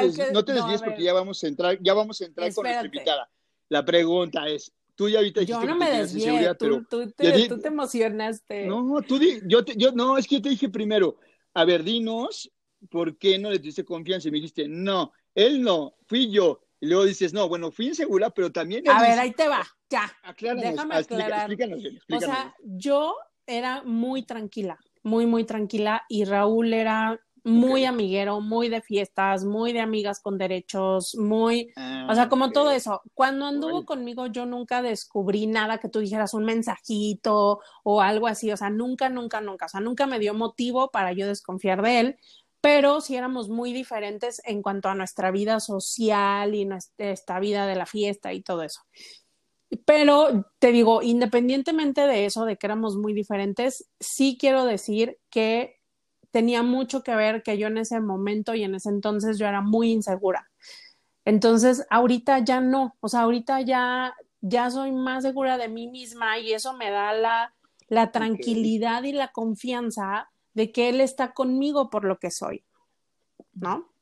[0.43, 3.29] te, desvíes porque ya vamos a entrar, ya vamos a entrar con nuestra invitada.
[3.69, 7.59] La pregunta es, tú ya ahorita dijiste Yo no me desvié, tú, tú, te, tú,
[7.59, 8.65] te, emocionaste.
[8.65, 11.17] No, tú di, yo, te, yo, no, es que yo te dije primero,
[11.53, 12.51] a ver, dinos,
[12.89, 14.27] ¿por qué no le tuviste confianza?
[14.27, 16.61] Y me dijiste, no, él no, fui yo.
[16.79, 18.87] Y luego dices, no, bueno, fui insegura, pero también...
[18.89, 20.11] A ver, ahí te va, ya.
[20.37, 21.51] Déjame aclarar.
[21.51, 28.39] Explícanos, O sea, yo era muy tranquila muy, muy tranquila y Raúl era muy amiguero,
[28.39, 31.73] muy de fiestas, muy de amigas con derechos, muy,
[32.09, 33.01] o sea, ah, como todo eso.
[33.13, 38.51] Cuando anduvo conmigo yo nunca descubrí nada que tú dijeras un mensajito o algo así,
[38.51, 41.99] o sea, nunca, nunca, nunca, o sea, nunca me dio motivo para yo desconfiar de
[41.99, 42.17] él,
[42.61, 47.75] pero sí éramos muy diferentes en cuanto a nuestra vida social y nuestra vida de
[47.75, 48.79] la fiesta y todo eso.
[49.85, 55.79] Pero te digo, independientemente de eso, de que éramos muy diferentes, sí quiero decir que
[56.31, 59.61] tenía mucho que ver que yo en ese momento y en ese entonces yo era
[59.61, 60.49] muy insegura.
[61.25, 66.39] Entonces, ahorita ya no, o sea, ahorita ya, ya soy más segura de mí misma
[66.39, 67.53] y eso me da la,
[67.87, 72.63] la tranquilidad y la confianza de que él está conmigo por lo que soy,
[73.53, 73.93] ¿no?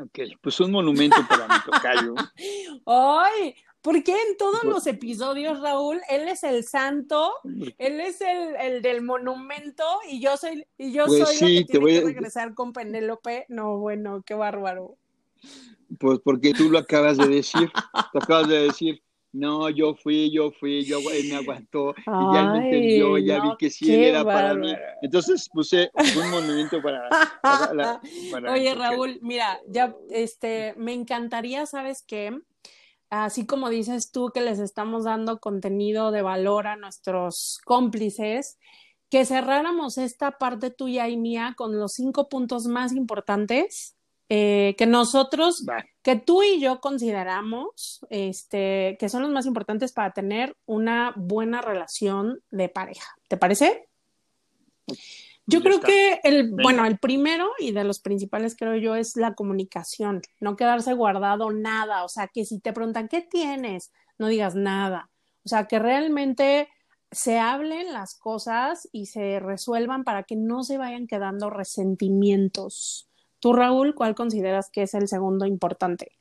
[0.00, 2.14] Ok, pues un monumento para mi tocayo.
[2.86, 3.56] ¡Ay!
[3.86, 7.30] ¿Por qué en todos los episodios, Raúl, él es el santo,
[7.78, 11.78] él es el, el del monumento y yo soy, y yo pues soy sí, que
[11.78, 13.46] tiene que regresar con Penélope?
[13.48, 14.96] No, bueno, qué bárbaro.
[16.00, 17.70] Pues porque tú lo acabas de decir,
[18.12, 19.00] te acabas de decir.
[19.30, 23.40] no, yo fui, yo fui, yo él me aguantó, y ya él me entendió, ya
[23.40, 24.74] vi que sí él era para mí.
[25.00, 27.08] Entonces puse un movimiento para,
[28.52, 32.36] Oye, Raúl, mira, ya este me encantaría, ¿sabes qué?
[33.10, 38.58] Así como dices tú que les estamos dando contenido de valor a nuestros cómplices,
[39.10, 43.96] que cerráramos esta parte tuya y mía con los cinco puntos más importantes
[44.28, 45.64] eh, que nosotros,
[46.02, 51.62] que tú y yo consideramos este, que son los más importantes para tener una buena
[51.62, 53.14] relación de pareja.
[53.28, 53.88] ¿Te parece?
[55.46, 59.34] Yo creo que el, bueno, el primero y de los principales creo yo es la
[59.34, 64.56] comunicación, no quedarse guardado nada, o sea, que si te preguntan qué tienes, no digas
[64.56, 65.10] nada,
[65.44, 66.68] o sea, que realmente
[67.12, 73.08] se hablen las cosas y se resuelvan para que no se vayan quedando resentimientos.
[73.38, 76.15] Tú, Raúl, ¿cuál consideras que es el segundo importante?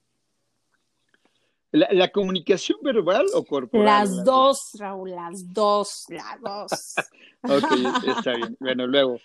[1.75, 3.85] ¿La, comunicación verbal o corporal?
[3.85, 6.95] Las dos, Raúl, las dos, las dos.
[7.43, 8.55] ok, está bien.
[8.61, 9.19] Bueno, luego,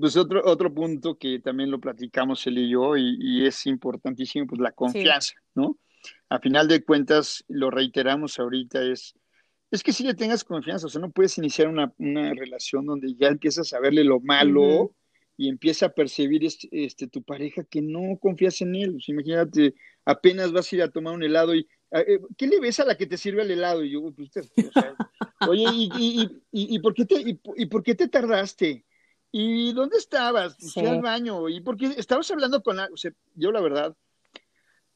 [0.00, 4.60] pues otro, otro punto que también lo platicamos él y yo y, es importantísimo, pues
[4.60, 5.78] la confianza, ¿no?
[6.28, 9.14] A final de cuentas, lo reiteramos ahorita, es,
[9.70, 11.92] es que si le tengas confianza, o sea, no puedes iniciar una,
[12.34, 14.92] relación donde ya empiezas a verle lo malo
[15.38, 18.98] y empieza a percibir este, este, tu pareja que no confías en él.
[19.06, 19.72] imagínate,
[20.04, 22.96] apenas vas a ir a tomar un helado y eh, ¿qué le ves a la
[22.96, 23.84] que te sirve el helado?
[23.84, 24.30] Y yo, pues,
[25.48, 25.64] oye,
[26.50, 28.84] ¿y, por qué te, y, por qué te tardaste?
[29.30, 30.56] ¿Y dónde estabas?
[30.58, 31.48] Pues, fui al baño.
[31.48, 32.88] ¿Y por qué estabas hablando con la...
[32.92, 33.96] O sea, yo la verdad,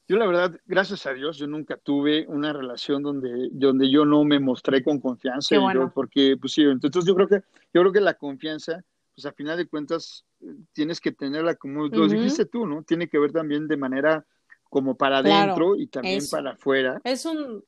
[0.09, 4.25] yo la verdad, gracias a Dios, yo nunca tuve una relación donde, donde yo no
[4.25, 5.55] me mostré con confianza.
[5.95, 9.57] porque, pues sí, entonces yo creo que, yo creo que la confianza pues a final
[9.57, 10.25] de cuentas
[10.73, 12.83] tienes que tenerla como lo dijiste tú, ¿no?
[12.83, 14.27] Tiene que ver también de manera
[14.65, 17.01] como para adentro y también para afuera.
[17.05, 17.65] Es un...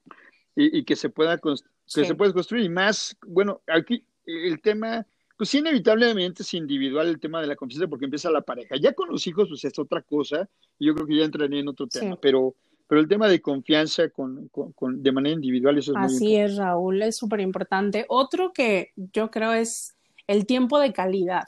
[0.56, 2.64] Y, que se pueda que se puede construir.
[2.64, 5.04] Y más, bueno, aquí el tema,
[5.36, 8.76] pues sí, inevitablemente es individual el tema de la confianza porque empieza la pareja.
[8.76, 11.68] Ya con los hijos, pues es otra cosa, y yo creo que ya entraría en
[11.68, 12.54] otro tema, pero
[12.86, 16.56] pero el tema de confianza con, con, de manera individual, eso es Así muy es,
[16.56, 18.04] Raúl, es súper importante.
[18.08, 21.44] Otro que yo creo es el tiempo de calidad,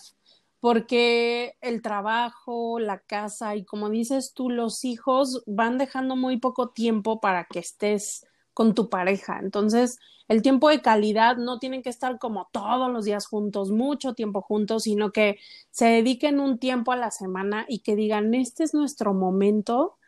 [0.66, 6.70] porque el trabajo, la casa y como dices tú, los hijos van dejando muy poco
[6.70, 9.38] tiempo para que estés con tu pareja.
[9.40, 14.14] Entonces, el tiempo de calidad no tienen que estar como todos los días juntos, mucho
[14.14, 15.38] tiempo juntos, sino que
[15.70, 19.98] se dediquen un tiempo a la semana y que digan, este es nuestro momento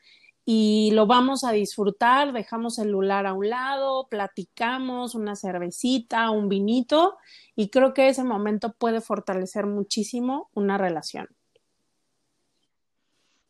[0.50, 7.18] y lo vamos a disfrutar, dejamos celular a un lado, platicamos una cervecita, un vinito
[7.54, 11.28] y creo que ese momento puede fortalecer muchísimo una relación.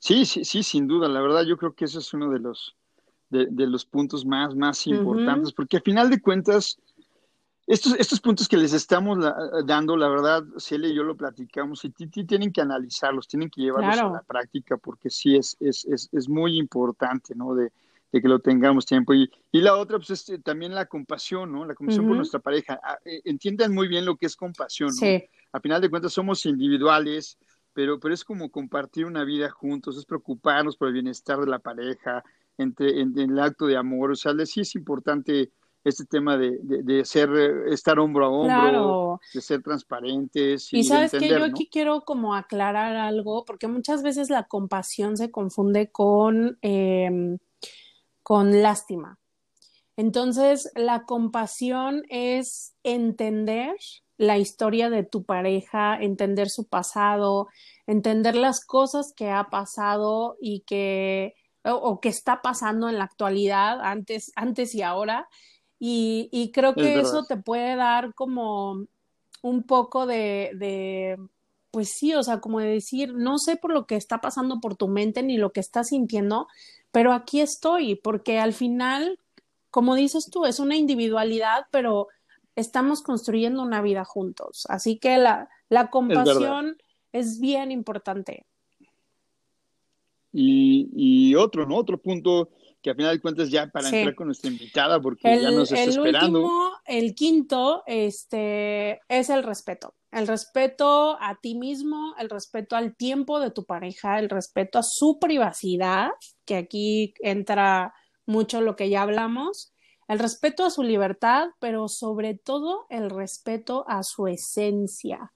[0.00, 1.06] Sí, sí, sí, sin duda.
[1.06, 2.74] La verdad, yo creo que ese es uno de los,
[3.30, 6.80] de, los puntos más, más importantes, porque al final de cuentas,
[7.68, 9.18] estos, estos puntos que les estamos
[9.66, 13.98] dando, la verdad, Celia y yo lo platicamos, y tienen que analizarlos, tienen que llevarlos
[13.98, 17.54] a la práctica, porque sí es, es, es, es muy importante, ¿no?
[17.54, 17.70] De,
[18.10, 19.12] de, que lo tengamos tiempo.
[19.12, 21.66] Y, y la otra, pues, es eh, también la compasión, ¿no?
[21.66, 22.80] La compasión por nuestra pareja.
[22.82, 24.94] Ah, eh, entiendan muy bien lo que es compasión, ¿no?
[24.94, 25.22] Sí.
[25.52, 27.36] A final de cuentas, somos individuales,
[27.74, 31.58] pero, pero es como compartir una vida juntos, es preocuparnos por el bienestar de la
[31.58, 32.24] pareja,
[32.56, 34.12] entre, en, el acto de amor.
[34.12, 35.52] O sea, sí es importante
[35.88, 37.30] este tema de, de, ser,
[37.68, 40.72] estar hombro a hombro, de ser transparentes.
[40.72, 45.30] Y, sabes que yo aquí quiero como aclarar algo, porque muchas veces la compasión se
[45.30, 47.38] confunde con, em,
[48.22, 49.18] con lástima.
[49.96, 53.74] Entonces, la compasión es entender
[54.16, 57.48] la historia de tu pareja, entender su pasado,
[57.86, 63.80] entender las cosas que ha pasado y que o, que está pasando en la actualidad,
[63.82, 65.28] antes, antes y ahora,
[65.80, 68.86] y, creo que eso te puede dar como
[69.42, 71.16] un poco de, de,
[71.70, 74.76] pues sí, o sea, como de decir, no sé por lo que está pasando por
[74.76, 76.48] tu mente ni lo que estás sintiendo,
[76.90, 79.20] pero aquí estoy, porque al final,
[79.70, 82.08] como dices tú, es una individualidad, pero
[82.56, 84.66] estamos construyendo una vida juntos.
[84.68, 86.76] Así que la, la compasión
[87.12, 88.44] es, bien importante.
[90.32, 91.76] Y, y, otro, ¿no?
[91.76, 92.50] Otro punto
[92.88, 95.84] que a final de cuentas ya para entrar con nuestra invitada, porque ya nos está
[95.84, 96.40] el esperando.
[96.40, 99.94] Último, el quinto, este, es el respeto.
[100.10, 104.82] El respeto a ti mismo, el respeto al tiempo de tu pareja, el respeto a
[104.82, 106.08] su privacidad,
[106.46, 107.92] que aquí entra
[108.24, 109.74] mucho lo que ya hablamos,
[110.06, 115.32] el respeto a su libertad, pero sobre todo el respeto a su esencia.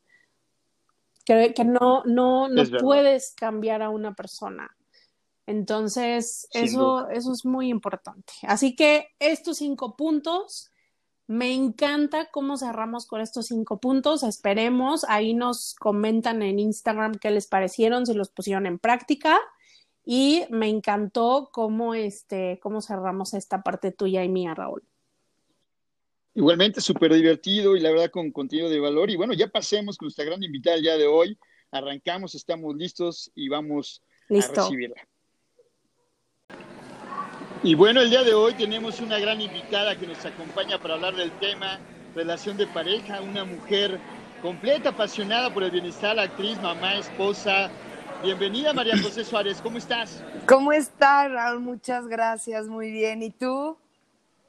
[1.27, 4.75] Que, que no, no, no puedes cambiar a una persona
[5.46, 8.33] Entonces, eso, eso es muy importante.
[8.42, 10.70] Así que estos cinco puntos,
[11.26, 14.22] me encanta cómo cerramos con estos cinco puntos.
[14.22, 19.38] Esperemos, ahí nos comentan en Instagram qué les parecieron, si los pusieron en práctica.
[20.05, 24.83] Y me encantó cómo, este, cómo cerramos esta parte tuya y mía, Raúl.
[26.35, 29.11] Igualmente, súper divertido y la verdad con contenido de valor.
[29.11, 31.38] Y bueno, ya pasemos con nuestra gran invitada el día de hoy.
[31.70, 35.09] Arrancamos, estamos listos y vamos a recibirla.
[37.64, 41.14] Y bueno, el día de hoy tenemos una gran invitada que nos acompaña para hablar
[41.14, 41.79] del tema
[42.12, 44.01] relación de pareja, una mujer
[44.42, 47.70] completa, apasionada por el bienestar, actriz, mamá, esposa.
[48.20, 50.25] Bienvenida María José Suárez, ¿cómo estás?
[50.46, 51.61] ¿Cómo estás, Raúl?
[51.61, 53.22] Muchas gracias, muy bien.
[53.22, 53.79] ¿Y tú?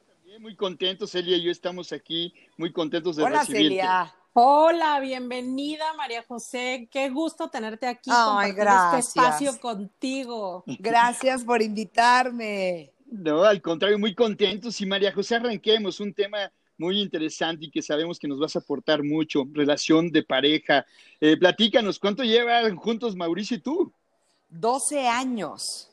[0.08, 4.12] También muy contentos, Celia y yo estamos aquí, muy contentos de Hola, Celia.
[4.34, 6.90] Hola, bienvenida María José.
[6.92, 10.64] Qué gusto tenerte aquí Ay, este espacio contigo.
[10.66, 12.93] Gracias por invitarme.
[13.14, 14.82] No, al contrario, muy contentos.
[14.82, 18.60] Y María José, arranquemos un tema muy interesante y que sabemos que nos vas a
[18.60, 20.84] aportar mucho, relación de pareja.
[21.22, 23.94] Eh, platícanos, ¿cuánto llevan juntos Mauricio y tú?
[24.50, 25.92] 12 años.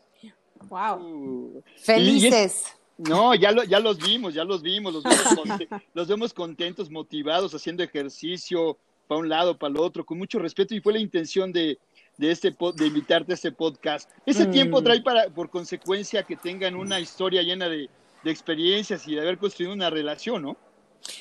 [0.62, 0.96] Wow.
[0.96, 2.64] Uh, Felices.
[2.96, 5.60] no, ya, lo, ya los vimos, ya los vimos, los vemos,
[5.92, 10.74] los vemos contentos, motivados, haciendo ejercicio para un lado, para el otro, con mucho respeto
[10.74, 11.78] y fue la intención de,
[12.20, 14.10] de, este, de invitarte a este podcast.
[14.26, 17.88] Ese tiempo trae para, por consecuencia que tengan una historia llena de,
[18.22, 20.56] experiencias y de haber construido una relación, ¿no?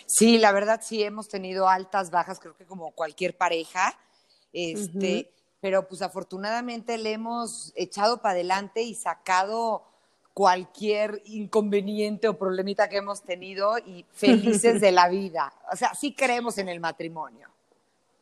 [0.05, 3.97] Sí, la verdad sí hemos tenido altas, bajas, creo que como cualquier pareja,
[4.51, 5.31] este,
[5.61, 9.85] pero pues afortunadamente le hemos echado para adelante y sacado
[10.33, 15.53] cualquier inconveniente o problemita que hemos tenido y felices de la vida.
[15.71, 17.47] O sea, sí creemos en el matrimonio.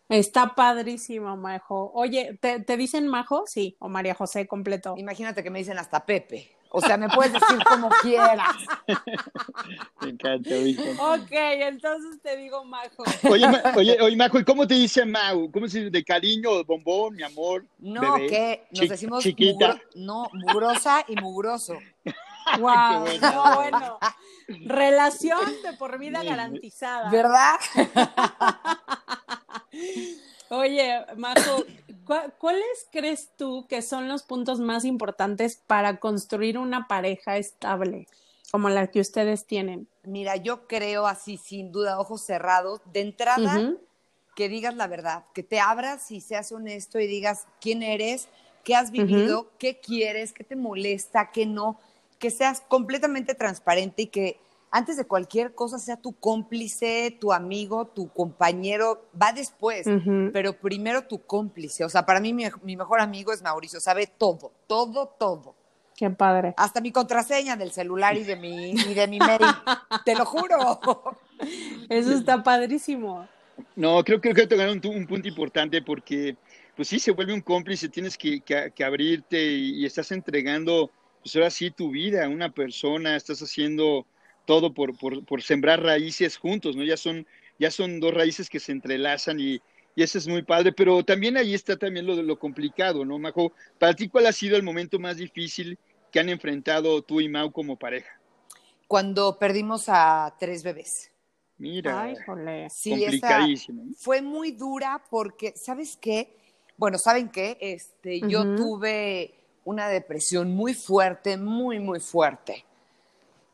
[0.10, 1.92] Está padrísimo, Majo.
[1.94, 3.44] Oye, ¿te, dicen Majo?
[3.46, 4.96] Sí, o María José completo.
[4.98, 6.56] Imagínate que me dicen hasta Pepe.
[6.70, 8.56] O sea, me puedes decir como quieras.
[10.02, 10.50] Me encanta,
[11.00, 13.04] Ok, entonces te digo Majo.
[13.30, 15.50] Oye, oye, oye, Majo, ¿y cómo te dice Mau?
[15.52, 15.92] ¿Cómo se dice?
[15.92, 17.66] ¿De cariño, bombón, mi amor?
[17.80, 19.82] No, que nos decimos chiquita.
[19.96, 21.78] no, mugrosa y mugroso.
[22.62, 23.56] Wow, bueno.
[23.56, 24.00] bueno.
[24.48, 27.12] Relación de por vida garantizada.
[27.12, 27.58] ¿Verdad?
[30.50, 31.66] Oye, Majo,
[32.38, 38.08] ¿cuáles crees tú que son los puntos más importantes para construir una pareja estable
[38.52, 39.90] como la que ustedes tienen?
[40.04, 43.76] Mira, yo creo así, sin duda, ojos cerrados, de entrada,
[44.36, 48.30] que digas la verdad, que te abras y seas honesto y digas quién eres,
[48.64, 51.80] qué has vivido, qué quieres, qué te molesta, qué no,
[52.20, 57.86] que seas completamente transparente y que antes de cualquier cosa sea tu cómplice, tu amigo,
[57.86, 59.88] tu compañero, va después,
[60.34, 61.86] pero primero tu cómplice.
[61.86, 65.56] O sea, para mí mi, mejor amigo es Mauricio, sabe todo, todo, todo.
[65.96, 66.54] Qué padre.
[66.58, 69.40] Hasta mi contraseña del celular y de mi, y de mi mail.
[70.06, 70.80] Te lo juro.
[71.90, 73.28] Eso está padrísimo.
[73.76, 76.36] No, creo, creo que tocar un, un punto importante porque,
[76.76, 80.92] pues sí, se vuelve un cómplice, tienes que, que, abrirte y, y, estás entregando,
[81.24, 84.06] pues ahora sí, tu vida a una persona, estás haciendo
[84.48, 86.84] todo por, por, por, sembrar raíces juntos, ¿no?
[86.84, 87.28] Ya son,
[87.60, 89.62] ya son dos raíces que se entrelazan y,
[89.94, 93.52] y eso es muy padre, pero también ahí está también lo, lo complicado, ¿no, Majo?
[93.78, 95.78] Para ti, ¿cuál ha sido el momento más difícil
[96.12, 98.10] que han enfrentado tú y Mau como pareja?
[98.88, 101.12] Cuando perdimos a tres bebés.
[101.58, 102.16] Mira, Ay,
[102.70, 103.84] sí, complicadísimo.
[103.98, 106.38] fue muy dura porque, ¿sabes qué?
[106.78, 107.58] Bueno, ¿saben qué?
[107.60, 109.34] Este, Yo tuve
[109.66, 112.64] una depresión muy fuerte, muy, muy fuerte.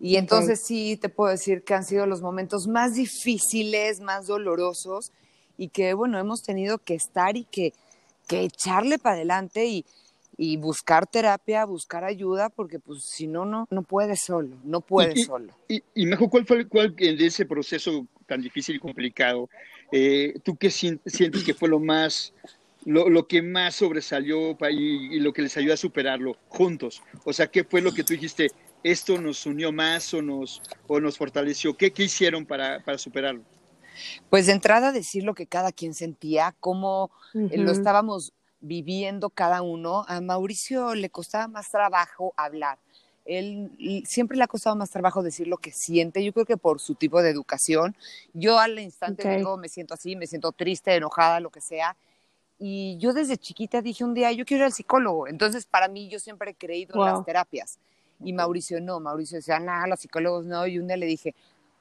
[0.03, 5.13] Y entonces sí te puedo decir que han sido los momentos más difíciles, más dolorosos
[5.57, 7.71] y que, bueno, hemos tenido que estar y que,
[8.27, 9.85] que echarle para adelante y,
[10.35, 15.23] y, buscar terapia, buscar ayuda, porque pues si no, no, no puedes solo, no puedes
[15.23, 15.53] solo.
[15.69, 19.49] Y, y, mejor, ¿cuál fue cuál, en ese proceso tan difícil y complicado?
[19.89, 22.33] Eh, ¿Tú qué sientes que fue lo más,
[22.83, 27.01] lo, lo que más sobresalió y, y, lo que les ayudó a superarlo juntos?
[27.23, 28.51] O sea, ¿qué fue lo que tú dijiste?
[28.83, 31.75] Esto nos unió más o nos, o nos fortaleció?
[31.75, 33.43] ¿Qué, qué hicieron para, para, superarlo?
[34.29, 39.61] Pues de entrada decir lo que cada quien sentía, cómo eh, lo estábamos viviendo cada
[39.61, 40.05] uno.
[40.07, 42.77] A Mauricio le costaba más trabajo hablar.
[43.25, 46.23] Él siempre le ha costado más trabajo decir lo que siente.
[46.23, 47.95] Yo creo que por su tipo de educación.
[48.33, 51.95] Yo al instante digo, me siento así, me siento triste, enojada, lo que sea.
[52.59, 55.27] Y yo desde chiquita dije un día, yo quiero ir al psicólogo.
[55.27, 57.79] Entonces, para mí, yo siempre he creído en las terapias.
[58.23, 60.65] Y Mauricio no, Mauricio decía, nada, los psicólogos no.
[60.67, 61.35] Y un día le dije,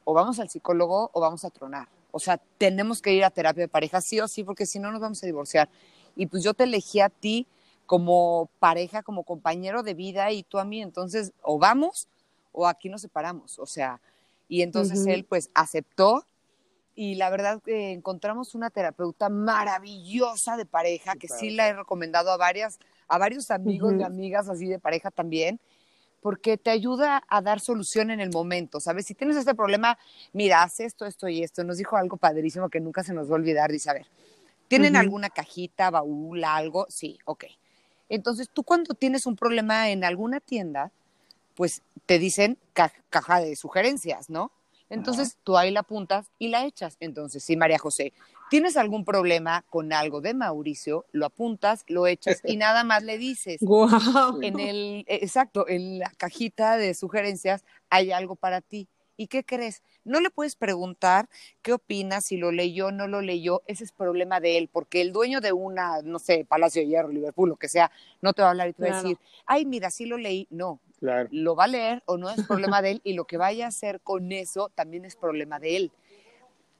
[0.05, 1.88] o vamos al psicólogo o vamos a tronar.
[2.11, 4.90] O sea, tenemos que ir a terapia de pareja, sí o sí, porque si no
[4.90, 5.68] nos vamos a divorciar.
[6.14, 7.47] Y pues yo te elegí a ti
[7.86, 12.09] como pareja, como compañero de vida y tú a mí, entonces o vamos
[12.53, 14.01] o aquí nos separamos, o sea,
[14.49, 16.26] y entonces él pues aceptó
[16.95, 22.30] y la verdad que encontramos una terapeuta maravillosa de pareja que sí la he recomendado
[22.30, 22.78] a varias
[23.09, 25.59] a varios amigos y amigas así de pareja también
[26.22, 29.06] porque te ayuda a dar solución en el momento, ¿sabes?
[29.06, 29.98] Si tienes este problema,
[30.32, 31.64] mira, haz esto, esto y esto.
[31.64, 33.72] Nos dijo algo padrísimo que nunca se nos va a olvidar.
[33.72, 34.06] Dice, a ver,
[34.68, 36.86] ¿tienen alguna cajita, baúl, algo?
[36.88, 37.44] Sí, ok.
[38.08, 40.92] Entonces, tú cuando tienes un problema en alguna tienda,
[41.56, 44.52] pues te dicen caja de sugerencias, ¿no?
[44.90, 46.96] Entonces tú ahí la apuntas y la echas.
[47.00, 48.12] Entonces, sí, María José,
[48.53, 53.16] tienes algún problema con algo de Mauricio, lo apuntas, lo echas y nada más le
[53.16, 53.61] dices.
[53.72, 54.42] Wow.
[54.42, 58.88] En el, exacto, en la cajita de sugerencias hay algo para ti.
[59.16, 59.82] ¿Y qué crees?
[60.05, 61.30] No le puedes preguntar
[61.62, 65.00] qué opina, si lo leyó o no lo leyó, ese es problema de él, porque
[65.00, 67.90] el dueño de una, no sé, Palacio de Hierro, Liverpool, lo que sea,
[68.20, 70.46] no te va a hablar y te va a decir, ay, mira, sí lo leí.
[70.50, 73.64] No, lo va a leer o no es problema de él y lo que vaya
[73.64, 75.92] a hacer con eso también es problema de él.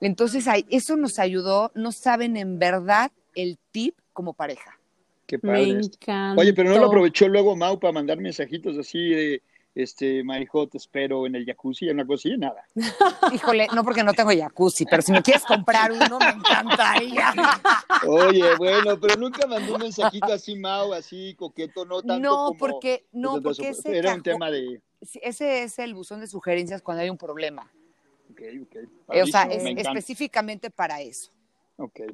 [0.03, 4.79] Entonces, eso nos ayudó, no saben en verdad el tip como pareja.
[5.27, 5.81] Qué padre.
[6.37, 9.43] Oye, pero no lo aprovechó luego Mau para mandar mensajitos así de
[9.75, 12.69] este, Marijo, te espero en el jacuzzi, en una cosilla, nada.
[13.33, 17.33] Híjole, no porque no tengo jacuzzi, pero si me quieres comprar uno, me encantaría.
[18.07, 23.07] Oye, bueno, pero nunca mandó un mensajito así, Mau, así coqueto, no tanto No, porque,
[23.13, 24.83] no, porque ese era un tema de...
[25.01, 27.71] Ese es el buzón de sugerencias cuando hay un problema.
[28.63, 28.77] Ok,
[29.07, 29.17] ok.
[29.23, 31.33] o sea, es específicamente para eso.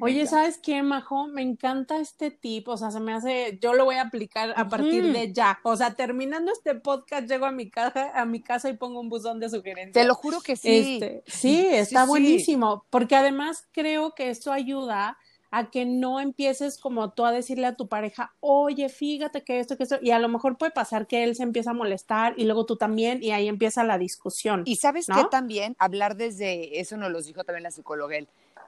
[0.00, 1.26] Oye, ¿sabes qué, Majo?
[1.26, 4.68] Me encanta este tip, o sea, se me hace, yo lo voy a aplicar a
[4.68, 5.58] partir de ya.
[5.62, 9.08] O sea, terminando este podcast, llego a mi casa, a mi casa y pongo un
[9.08, 9.92] buzón de sugerencias.
[9.92, 10.98] Te lo juro que sí.
[11.00, 15.18] Este, sí, está buenísimo, porque además creo que esto ayuda
[15.50, 19.76] a que no empieces como tú a decirle a tu pareja, oye, fíjate que esto,
[19.76, 22.44] que esto, y a lo mejor puede pasar que él se empieza a molestar y
[22.44, 24.62] luego tú también, y ahí empieza la discusión.
[24.66, 28.16] Y sabes que también hablar desde, eso nos lo dijo también la psicóloga,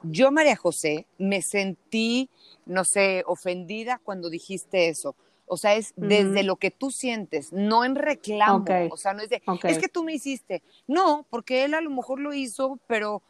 [0.03, 2.29] yo, María José, me sentí,
[2.65, 5.15] no sé, ofendida cuando dijiste eso.
[5.45, 8.63] O sea, es desde lo que tú sientes, no en reclamo.
[8.89, 10.63] O sea, no es de, es que tú me hiciste.
[10.87, 13.21] No, porque él a lo mejor lo hizo, pero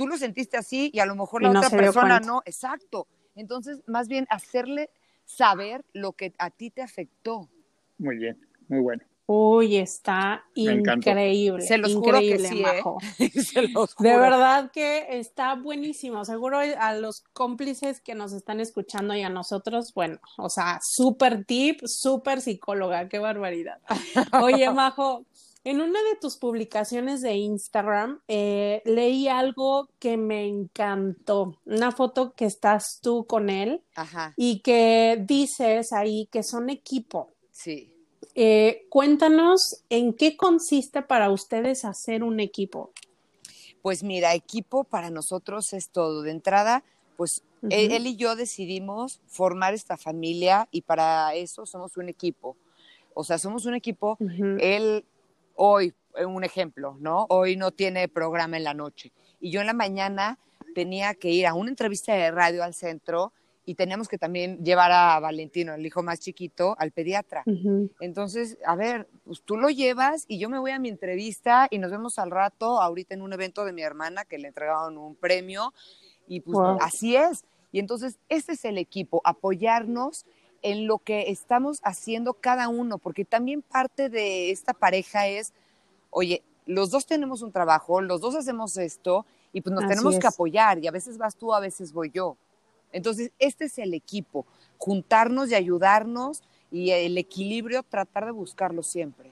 [0.00, 2.40] tú lo sentiste así y a lo mejor la otra persona no.
[2.46, 3.06] Exacto.
[3.34, 4.88] Entonces, más bien hacerle
[5.26, 7.50] saber lo que a ti te afectó.
[7.98, 9.02] Muy bien, muy bueno.
[9.26, 11.60] Uy, está increíble.
[11.60, 12.88] Se los increíble, juro
[13.18, 13.30] que sí, ¿eh?
[13.44, 14.10] Se los juro.
[14.10, 16.24] De verdad que está buenísimo.
[16.24, 21.44] Seguro a los cómplices que nos están escuchando y a nosotros, bueno, o sea, súper
[21.44, 23.80] tip, súper psicóloga, qué barbaridad.
[24.42, 25.26] Oye, Majo,
[25.64, 32.32] en una de tus publicaciones de Instagram eh, leí algo que me encantó, una foto
[32.34, 33.82] que estás tú con él
[34.36, 37.30] y que dices ahí que son equipo.
[37.52, 37.92] Sí.
[38.34, 42.92] Eh, cuéntanos en qué consiste para ustedes hacer un equipo.
[43.82, 46.22] Pues mira, equipo para nosotros es todo.
[46.22, 46.84] De entrada,
[47.16, 52.56] pues e-, él, y yo decidimos formar esta familia y para eso somos un equipo.
[53.12, 54.16] O sea, somos un equipo.
[54.60, 55.04] Él
[55.62, 55.92] hoy,
[56.26, 57.26] un ejemplo, ¿no?
[57.28, 59.12] Hoy no tiene programa en la noche.
[59.40, 60.38] Y yo en la mañana
[60.74, 63.34] tenía que ir a una entrevista de radio al centro
[63.66, 67.44] y tenemos que también llevar a Valentino, el hijo más chiquito, al pediatra.
[68.00, 71.78] Entonces, a ver, pues tú lo llevas y yo me voy a mi entrevista y
[71.78, 75.14] nos vemos al rato, ahorita en un evento de mi hermana que le entregaron un
[75.14, 75.74] premio
[76.26, 77.44] y pues así es.
[77.70, 80.24] Y entonces, este es el equipo, apoyarnos
[80.62, 85.52] en lo que estamos haciendo cada uno, porque también parte de esta pareja es,
[86.10, 90.26] oye, los dos tenemos un trabajo, los dos hacemos esto y pues nos tenemos que
[90.26, 92.36] apoyar y a veces vas tú, a veces voy yo.
[92.92, 94.46] Entonces, este es el equipo,
[94.78, 99.30] juntarnos y ayudarnos y el equilibrio, tratar de buscarlo siempre.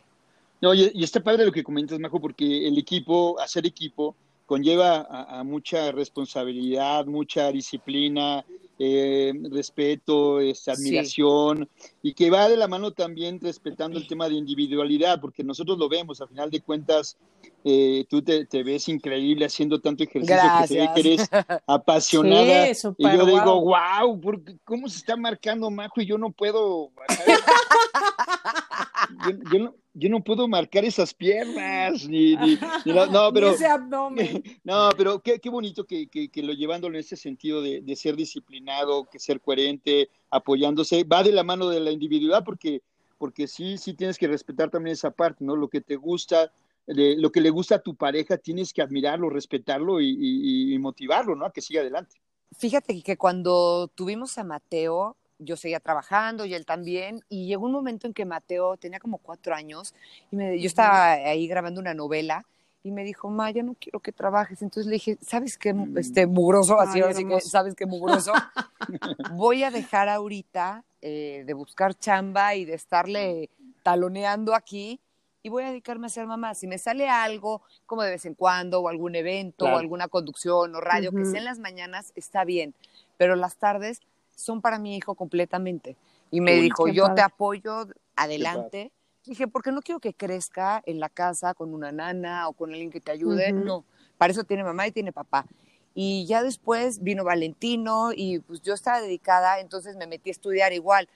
[0.61, 4.17] No, y, y está padre lo que comentas, Majo, porque el equipo, hacer equipo,
[4.49, 8.43] conlleva a, mucha responsabilidad, mucha disciplina,
[8.79, 11.69] eh, respeto, admiración,
[12.03, 15.91] y que va de la mano también respetando el tema de individualidad, porque nosotros lo
[15.91, 17.19] vemos, a final de cuentas,
[17.63, 21.29] eh, tú te, ves increíble haciendo tanto ejercicio que, que eres
[21.67, 22.71] apasionada.
[22.71, 24.19] y yo digo, wow,
[24.65, 26.91] ¿cómo se está marcando Majo y yo no puedo?
[29.53, 32.37] yo, no, yo no puedo marcar esas piernas, ni,
[32.87, 34.43] no, pero, ese abdomen.
[34.65, 38.17] No, pero qué, qué bonito que, que, lo llevándolo en ese sentido de, de, ser
[38.17, 42.83] disciplinado, que ser coherente, apoyándose, va de la mano de la individualidad porque,
[43.19, 45.57] porque sí, sí tienes que respetar también esa parte, ¿no?
[45.57, 46.53] Lo que te gusta,
[46.87, 51.47] lo que le gusta a tu pareja, tienes que admirarlo, respetarlo y, y motivarlo, ¿no?
[51.47, 52.17] A que siga adelante.
[52.57, 57.21] Fíjate que cuando tuvimos a Mateo, yo seguía trabajando y él también.
[57.29, 59.95] Y llegó un momento en que Mateo tenía como cuatro años
[60.31, 62.45] y me, yo estaba ahí grabando una novela
[62.83, 64.63] y me dijo, Ma, ya no quiero que trabajes.
[64.63, 65.75] Entonces le dije, ¿sabes qué?
[65.75, 65.99] Mm.
[65.99, 68.33] Este, mugroso, así, así que, ¿sabes qué mugroso?
[69.35, 73.51] Voy a dejar ahorita eh, de buscar chamba y de estarle
[73.83, 75.01] taloneando aquí
[75.43, 76.55] y voy a dedicarme a ser mamá.
[76.55, 80.75] Si me sale algo, como de vez en cuando, o algún evento, o alguna conducción,
[80.75, 82.75] o radio, que sea en las mañanas, está bien.
[83.17, 84.01] Pero las tardes
[84.39, 85.97] son para mi hijo completamente.
[86.31, 88.93] Y me dijo, yo te apoyo, adelante.
[89.25, 92.91] Dije, porque no quiero que crezca en la casa con una nana o con alguien
[92.91, 93.53] que te ayude.
[93.53, 93.85] No,
[94.17, 95.45] para eso tiene mamá y tiene papá.
[95.93, 100.73] Y ya después vino Valentino y pues yo estaba dedicada, entonces me metí a estudiar
[100.73, 101.09] igual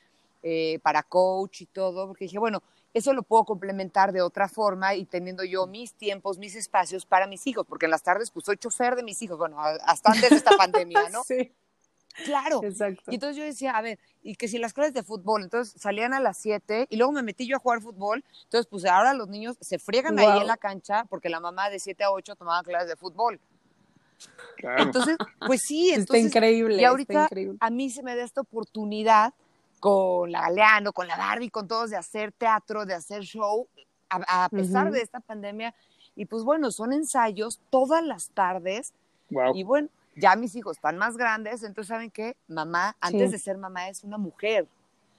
[0.42, 2.60] eh, para coach y todo, porque dije, bueno,
[2.92, 7.28] eso lo puedo complementar de otra forma y teniendo yo mis tiempos, mis espacios para
[7.28, 10.30] mis hijos, porque en las tardes pues soy chofer de mis hijos, bueno, hasta antes
[10.30, 11.22] de esta pandemia, ¿no?
[11.22, 11.52] Sí.
[12.24, 12.62] Claro.
[12.62, 13.10] Exacto.
[13.10, 16.12] Y entonces yo decía, a ver, y que si las clases de fútbol, entonces salían
[16.12, 19.28] a las 7 y luego me metí yo a jugar fútbol, entonces pues ahora los
[19.28, 22.62] niños se friegan ahí en la cancha porque la mamá de 7 a 8 tomaba
[22.62, 23.40] clases de fútbol.
[24.56, 24.84] Claro.
[24.84, 26.80] Entonces, pues sí, entonces, está increíble.
[26.80, 27.58] Y ahorita increíble.
[27.60, 29.34] a mí se me da esta oportunidad
[29.80, 33.66] con la Galeano, con la Barbie, con todos de hacer teatro, de hacer show,
[34.08, 35.74] a, pesar de esta pandemia.
[36.14, 38.92] Y pues bueno, son ensayos todas las tardes.
[39.30, 39.56] Wow.
[39.56, 43.58] Y bueno, ya mis hijos están más grandes, entonces saben que mamá, antes de ser
[43.58, 44.66] mamá, es una mujer.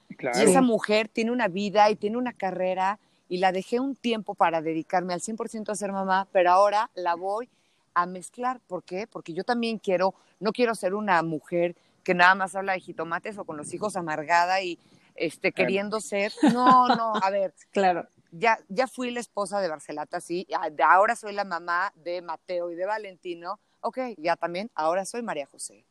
[0.08, 4.34] Y esa mujer tiene una vida y tiene una carrera y la dejé un tiempo
[4.34, 7.48] para dedicarme al 100% a ser mamá, pero ahora la voy
[7.94, 8.60] a mezclar.
[8.66, 9.06] ¿Por qué?
[9.06, 13.38] Porque yo también quiero, no quiero ser una mujer que nada más habla de jitomates
[13.38, 14.78] o con los hijos amargada y
[15.16, 16.32] este, queriendo ser.
[16.52, 17.54] No, no, a ver.
[17.72, 18.06] claro.
[18.30, 20.44] Ya, ya fui la esposa de Barcelata, sí,
[20.84, 25.46] ahora soy la mamá de Mateo y de Valentino, ok, ya también, ahora soy María
[25.46, 25.84] José.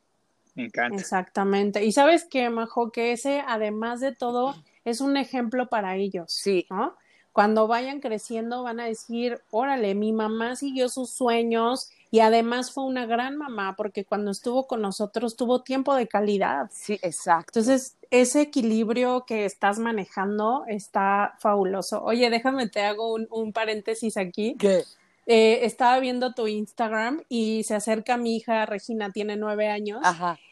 [0.56, 1.00] Me encanta.
[1.00, 1.84] Exactamente.
[1.84, 6.26] Y sabes qué, Majo, que ese, además de todo, es un ejemplo para ellos.
[6.32, 6.68] Sí.
[6.70, 6.96] ¿no?
[7.32, 12.84] Cuando vayan creciendo van a decir, órale, mi mamá siguió sus sueños y además fue
[12.84, 16.70] una gran mamá porque cuando estuvo con nosotros tuvo tiempo de calidad.
[16.72, 17.60] Sí, exacto.
[17.60, 22.04] Entonces, ese equilibrio que estás manejando está fabuloso.
[22.04, 24.56] Oye, déjame, te hago un, un paréntesis aquí.
[24.60, 24.84] ¿Qué?
[25.26, 30.02] Eh, estaba viendo tu Instagram y se acerca mi hija Regina, tiene nueve años,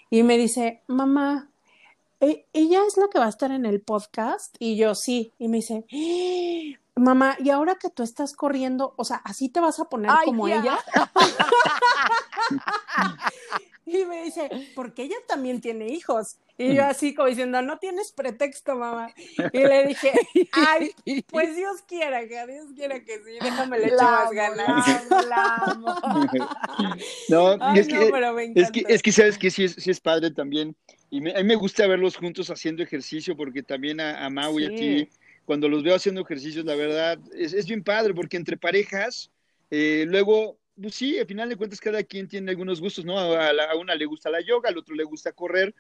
[0.09, 1.49] y me dice, mamá,
[2.19, 4.55] ¿e-, ¿ella es la que va a estar en el podcast?
[4.59, 5.86] Y yo sí, y me dice.
[6.95, 10.47] Mamá, y ahora que tú estás corriendo, o sea, así te vas a poner como
[10.47, 10.77] ella.
[13.85, 16.37] y me dice, porque ella también tiene hijos.
[16.57, 19.11] Y yo así como diciendo, no tienes pretexto, mamá.
[19.51, 20.11] Y le dije,
[20.51, 20.91] ay,
[21.27, 25.03] pues Dios quiera, que Dios quiera que sí, déjame le echo más ganas.
[27.29, 28.11] no, es, que,
[28.55, 30.75] es, que, es que sabes que sí es, sí es padre también.
[31.09, 34.65] Y a mí me gusta verlos juntos haciendo ejercicio, porque también a, a Mau y
[34.65, 35.09] a ti,
[35.45, 39.31] cuando los veo haciendo ejercicios, la verdad, es, es bien padre, porque entre parejas,
[39.69, 43.19] eh, luego pues sí, al final de cuentas cada quien tiene algunos gustos, ¿no?
[43.19, 45.75] A, a, una le gusta la yoga, al otro le gusta correr,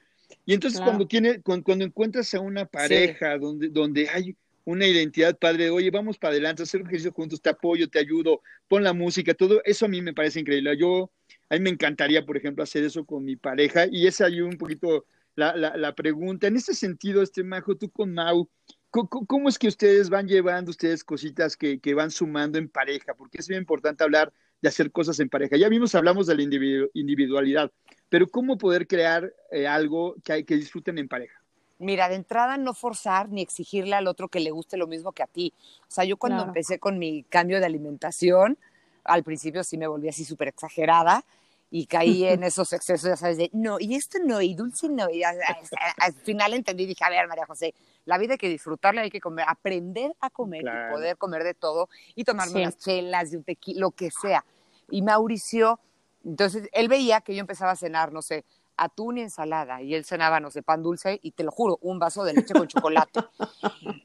[0.45, 5.69] y entonces cuando, tiene, cuando, encuentras a una pareja donde, donde hay una identidad padre,
[5.69, 9.61] oye, vamos para adelante, hacer ejercicio juntos, te apoyo, te ayudo, pon la música, todo
[9.65, 10.77] eso a mí me parece increíble.
[10.77, 11.11] Yo,
[11.49, 14.57] a mí me encantaría, por ejemplo, hacer eso con mi pareja y esa hay un
[14.57, 15.05] poquito
[15.35, 16.47] la, la, la, pregunta.
[16.47, 18.49] En este sentido, este Majo, tú con Mau,
[18.91, 23.13] ¿cómo, ¿cómo, es que ustedes van llevando ustedes cositas que, que van sumando en pareja?
[23.15, 24.31] Porque es bien importante hablar
[24.61, 25.57] de hacer cosas en pareja.
[25.57, 27.71] Ya vimos, hablamos de la individualidad,
[28.09, 31.41] pero ¿cómo poder crear eh, algo que, hay, que disfruten en pareja?
[31.79, 35.23] Mira, de entrada no forzar ni exigirle al otro que le guste lo mismo que
[35.23, 35.53] a ti.
[35.81, 38.59] O sea, yo cuando empecé con mi cambio de alimentación,
[39.03, 41.25] al principio sí me volví así súper exagerada
[41.71, 45.09] y caí en esos excesos, ya sabes, de no, y esto no, y dulce no.
[45.09, 47.73] Y al, final entendí y dije, a ver, María José,
[48.11, 51.53] la vida hay que disfrutarla, hay que comer, aprender a comer y poder comer de
[51.53, 54.43] todo y tomarme unas chelas y un tequila, lo que sea.
[54.89, 55.79] Y Mauricio,
[56.25, 58.43] entonces él veía que yo empezaba a cenar, no sé,
[58.75, 61.99] atún y ensalada, y él cenaba, no sé, pan dulce, y te lo juro, un
[61.99, 63.21] vaso de leche con chocolate.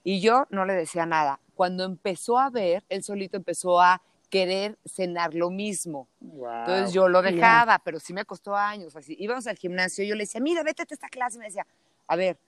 [0.04, 1.40] Y yo no le decía nada.
[1.56, 4.00] Cuando empezó a ver, él solito empezó a
[4.30, 6.06] querer cenar lo mismo.
[6.20, 8.94] Entonces yo lo dejaba, pero sí me costó años.
[8.94, 11.38] Así, íbamos al gimnasio y yo le decía, mira, vete a esta clase.
[11.38, 11.66] Y me decía,
[12.06, 12.38] a ver,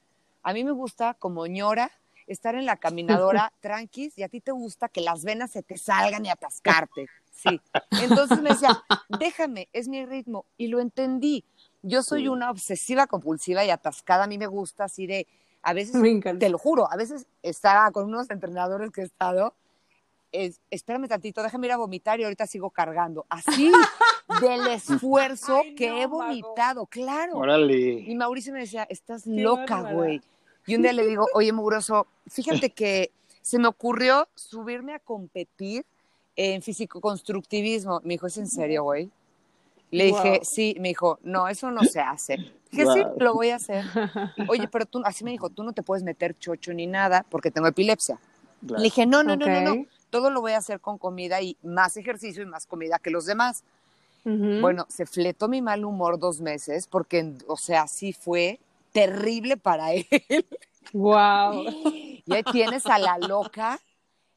[0.43, 1.91] a mí me gusta como ñora
[2.27, 5.77] estar en la caminadora tranquis y a ti te gusta que las venas se te
[5.77, 7.07] salgan y atascarte.
[7.33, 7.61] Sí.
[8.03, 10.45] Entonces me decía, déjame, es mi ritmo.
[10.57, 11.45] Y lo entendí.
[11.83, 14.25] Yo soy una obsesiva compulsiva y atascada.
[14.25, 15.27] A mí me gusta así de,
[15.63, 16.01] a veces,
[16.39, 19.55] te lo juro, a veces estaba con unos entrenadores que he estado,
[20.33, 23.27] es, espérame tantito, déjame ir a vomitar y ahorita sigo cargando.
[23.29, 23.73] Así,
[24.41, 27.37] del esfuerzo que he vomitado, claro.
[27.37, 28.05] Órale.
[28.07, 30.21] Y Mauricio me decía, estás loca, güey.
[30.67, 33.11] Y un día le digo, oye, mugroso, fíjate que
[33.41, 35.87] se me ocurrió subirme a competir
[36.37, 38.01] en físico-constructivismo.
[38.05, 39.11] Me dijo, ¿es en serio, güey?
[39.91, 42.37] Le dije, sí, me dijo, no, eso no se hace.
[42.71, 43.87] Dije, sí, lo voy a hacer.
[44.49, 47.51] Oye, pero tú, así me dijo, tú no te puedes meter chocho ni nada porque
[47.51, 48.21] tengo epilepsia.
[48.61, 51.57] Le dije, no, no, no, no, no, todo lo voy a hacer con comida y
[51.63, 53.65] más ejercicio y más comida que los demás.
[54.25, 58.61] Bueno, se fletó mi mal humor dos meses porque, o sea, sí fue
[58.93, 60.07] terrible para él.
[60.93, 61.65] Wow.
[62.27, 63.81] Y ahí tienes a la loca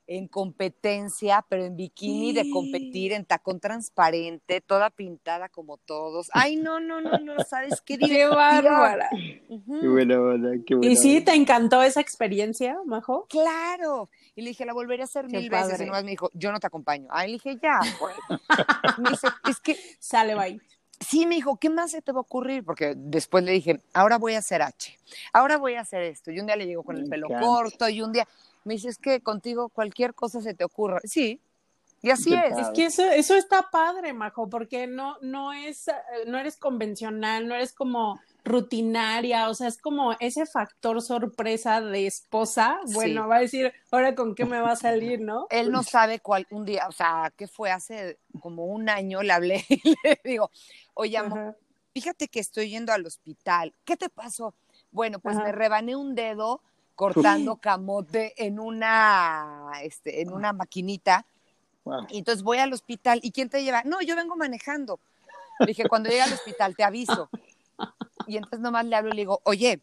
[0.07, 6.29] en competencia, pero en bikini de competir, en tacón transparente, toda pintada como todos.
[6.33, 7.97] Ay, no, no, no, no, ¿sabes qué?
[7.97, 9.09] Qué bárbara.
[9.47, 10.15] Qué buena,
[10.65, 10.91] qué buena.
[10.91, 13.25] ¿Y sí te encantó esa experiencia, Majo?
[13.29, 14.09] Claro.
[14.35, 15.79] Y le dije, la volveré a hacer mil veces.
[15.79, 17.07] Y nomás me dijo, yo no te acompaño.
[17.11, 18.15] Ay, le dije, ya, güey.
[18.99, 19.77] me dice, es que.
[19.99, 20.59] Sale, bye.
[20.99, 22.63] Sí, me dijo, ¿qué más se te va a ocurrir?
[22.63, 24.99] Porque después le dije, ahora voy a hacer H,
[25.33, 26.29] ahora voy a hacer esto.
[26.31, 28.27] Y un día le llego con el pelo corto y un día
[28.63, 30.99] me dice, es que contigo cualquier cosa se te ocurra.
[31.03, 31.41] Sí,
[32.03, 32.57] y así es.
[32.57, 35.93] Es que eso, eso está padre, Majo, porque no, no es, eh,
[36.25, 42.07] no eres convencional, no eres como rutinaria, o sea, es como ese factor sorpresa de
[42.07, 45.45] esposa, bueno, va a decir, ahora con qué me va a salir, ¿no?
[45.51, 49.31] Él no sabe cuál, un día, o sea, que fue hace como un año, le
[49.31, 50.49] hablé y le digo,
[50.95, 51.55] oye, amor,
[51.93, 54.55] fíjate que estoy yendo al hospital, ¿qué te pasó?
[54.89, 56.63] Bueno, pues me rebané un dedo
[56.95, 61.25] cortando camote en una, este, en una maquinita.
[62.09, 63.19] Y entonces voy al hospital.
[63.23, 63.83] ¿Y quién te lleva?
[63.83, 64.99] No, yo vengo manejando.
[65.59, 67.29] Le dije, cuando llegue al hospital te aviso.
[68.27, 69.81] Y entonces nomás le hablo y le digo, oye,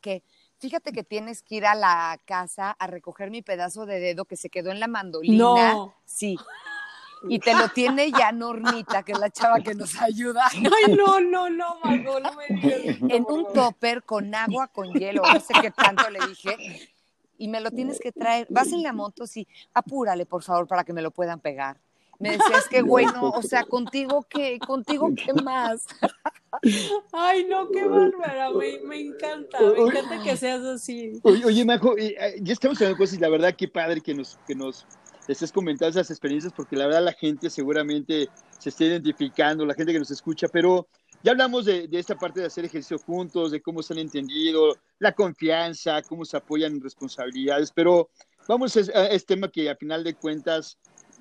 [0.00, 0.22] que
[0.58, 4.36] fíjate que tienes que ir a la casa a recoger mi pedazo de dedo que
[4.36, 5.74] se quedó en la mandolina.
[5.74, 5.94] No.
[6.04, 6.38] Sí
[7.28, 10.44] y te lo tiene ya Normita, que es la chava que nos ayuda.
[10.52, 12.96] Ay, no, no, no, Mago, no me digas.
[13.08, 16.90] En un topper con agua, con hielo, no sé qué tanto le dije.
[17.38, 18.46] Y me lo tienes que traer.
[18.50, 21.78] Vas en la moto, sí, apúrale, por favor, para que me lo puedan pegar.
[22.18, 25.86] Me decía, es que bueno, o sea, contigo qué, contigo qué más.
[27.12, 31.20] Ay, no, qué bárbara, me, me encanta, me encanta que seas así.
[31.24, 34.14] Oye, oye Majo, eh, ya estamos hablando de cosas y la verdad qué padre que
[34.14, 34.86] nos, que nos
[35.32, 39.92] estés comentando esas experiencias porque la verdad la gente seguramente se está identificando, la gente
[39.92, 40.86] que nos escucha, pero
[41.22, 45.12] ya hablamos de, esta parte de hacer ejercicio juntos, de cómo se han entendido, la
[45.12, 48.10] confianza, cómo se apoyan en responsabilidades, pero
[48.46, 50.78] vamos a, este tema que a final de cuentas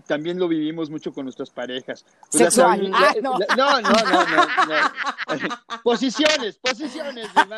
[0.07, 2.05] también lo vivimos mucho con nuestras parejas.
[2.31, 2.91] Pues Sexual.
[2.93, 3.37] Ah, no.
[3.37, 3.81] no.
[3.81, 3.89] no, no,
[4.67, 7.33] no, Posiciones, posiciones.
[7.33, 7.57] De no,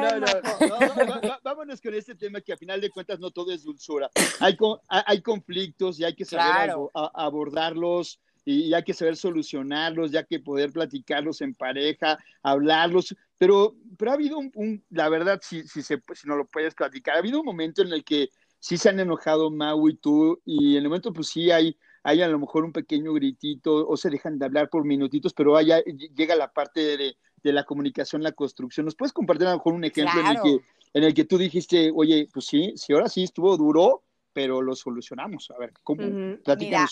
[0.00, 1.38] no, no, no.
[1.42, 4.10] Vámonos con este tema que a final de cuentas no todo es dulzura.
[4.40, 4.56] Hay,
[4.88, 10.70] hay conflictos y hay que saber abordarlos y hay que saber solucionarlos, ya que poder
[10.70, 16.28] platicarlos en pareja, hablarlos, pero, pero ha habido un, la verdad, si, si, se, si
[16.28, 18.28] no lo puedes platicar, ha habido un momento en el que
[18.64, 22.22] sí se han enojado Mau y tú, y en el momento pues sí hay, hay
[22.22, 25.82] a lo mejor un pequeño gritito, o se dejan de hablar por minutitos, pero allá
[25.84, 28.86] llega la parte de, de, la comunicación, la construcción.
[28.86, 30.60] ¿Nos puedes compartir a lo mejor un ejemplo en, el que,
[30.94, 34.02] en el que tú dijiste, oye, pues sí, sí, ahora sí estuvo duro,
[34.32, 35.50] pero lo solucionamos?
[35.50, 36.02] A ver, ¿cómo?
[36.02, 36.38] Uh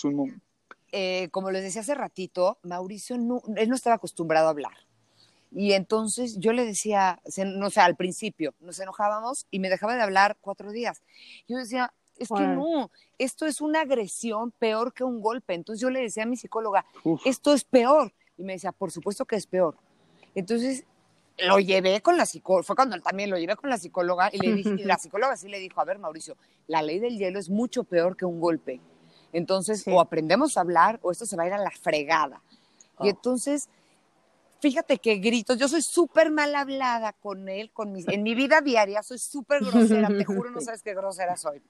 [0.03, 0.45] un momento.
[0.91, 4.77] Eh, como les decía hace ratito, Mauricio no, él no estaba acostumbrado a hablar.
[5.55, 10.01] Y entonces yo le decía, no sé, al principio nos enojábamos y me dejaba de
[10.01, 11.03] hablar cuatro días.
[11.47, 15.53] Yo decía, es que no, esto es una agresión peor que un golpe.
[15.53, 16.85] Entonces yo le decía a mi psicóloga,
[17.25, 18.13] esto es peor.
[18.37, 19.77] Y me decía, por supuesto que es peor.
[20.33, 20.85] Entonces
[21.37, 24.53] lo llevé con la psicóloga, fue cuando también lo llevé con la psicóloga y le
[24.53, 26.35] dije, la psicóloga sí le dijo, a ver Mauricio,
[26.67, 28.79] la ley del hielo es mucho peor que un golpe.
[29.31, 32.41] Entonces, o aprendemos a hablar o esto se va a ir a la fregada.
[32.99, 33.09] Y oh.
[33.09, 33.69] entonces
[34.63, 38.61] fíjate que gritos, yo soy súper mal hablada con él, con mis, en mi vida
[38.61, 41.61] diaria soy súper grosera, te juro, no sabes qué grosera soy.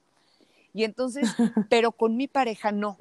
[0.76, 1.28] Y entonces,
[1.70, 2.98] pero con mi pareja no.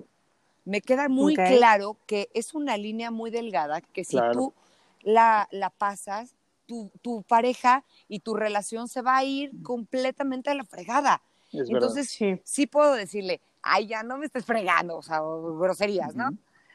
[0.64, 4.54] Me queda muy claro que es una línea muy delgada, que si tú
[5.02, 10.54] la, la pasas, tu, tu, pareja y tu relación se va a ir completamente a
[10.54, 11.20] la fregada.
[11.52, 12.66] entonces, sí.
[12.66, 16.30] puedo decirle, ay, ya no me estés fregando, o sea, groserías, ¿no?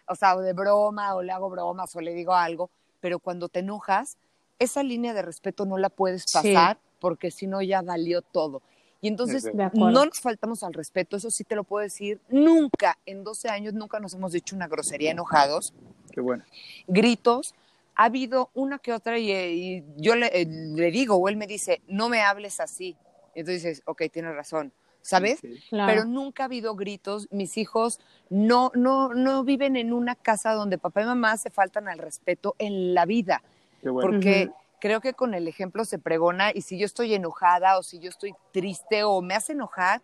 [0.07, 3.59] O sea, de broma, o le hago bromas, o le digo algo, pero cuando te
[3.59, 4.17] enojas,
[4.59, 8.61] esa línea de respeto no la puedes pasar porque si no ya valió todo.
[9.01, 12.19] Y entonces no nos faltamos al respeto, eso sí te lo puedo decir.
[12.29, 15.73] Nunca, en 12 años, nunca nos hemos dicho una grosería enojados.
[16.11, 16.43] Qué bueno.
[16.87, 17.53] Gritos.
[17.99, 21.81] Ha habido una que otra y, yo le, eh, le, digo, o él me dice,
[21.87, 22.95] no me hables así.
[23.33, 24.71] Entonces dices, ok, tienes razón.
[25.07, 25.39] ¿Sabes?
[25.71, 27.29] Pero nunca ha habido gritos.
[27.31, 31.87] Mis hijos no, no, no viven en una casa donde papá y mamá se faltan
[31.87, 33.41] al respeto en la vida.
[33.81, 34.51] Porque
[34.81, 38.09] creo que con el ejemplo se pregona y si yo estoy enojada o si yo
[38.09, 40.01] estoy triste o me hace enojar,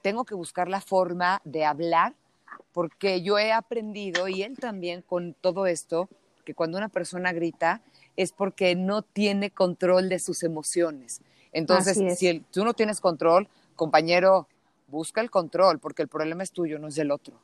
[0.00, 2.14] tengo que buscar la forma de hablar
[2.72, 6.08] porque yo he aprendido y él también con todo esto,
[6.46, 7.82] que cuando una persona grita
[8.16, 11.20] es porque no tiene control de sus emociones.
[11.52, 14.48] Entonces, si tú no tienes control, compañero,
[14.88, 17.34] busca el control, porque el problema es tuyo, no es del otro.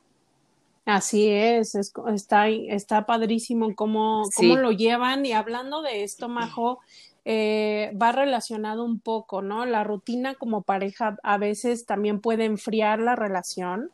[0.87, 5.25] Así es, está, está padrísimo cómo, cómo lo llevan.
[5.27, 6.81] Y hablando de esto, Majo,
[7.25, 9.67] eh, va relacionado un poco, ¿no?
[9.67, 13.91] La rutina como pareja a veces también puede enfriar la relación.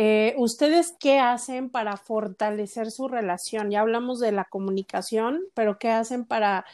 [0.00, 3.72] Eh, ¿Ustedes qué hacen para fortalecer su relación?
[3.72, 6.64] Ya hablamos de la comunicación, pero ¿qué hacen para,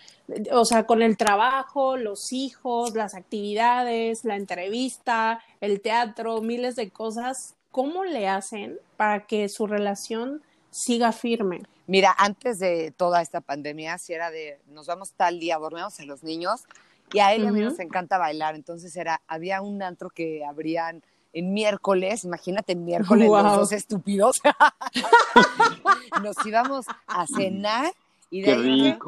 [0.53, 6.91] o sea, con el trabajo, los hijos, las actividades, la entrevista, el teatro, miles de
[6.91, 7.55] cosas?
[7.71, 11.63] ¿Cómo le hacen para que su relación siga firme?
[11.87, 16.05] Mira, antes de toda esta pandemia, si era de nos vamos tal día, dormimos a
[16.05, 16.65] los niños,
[17.11, 20.45] y a él y a mí nos encanta bailar, entonces era, había un antro que
[20.45, 21.03] abrían
[21.35, 24.41] en miércoles, imagínate miércoles los dos estúpidos,
[26.23, 27.93] nos íbamos a cenar
[28.31, 28.99] y de ahí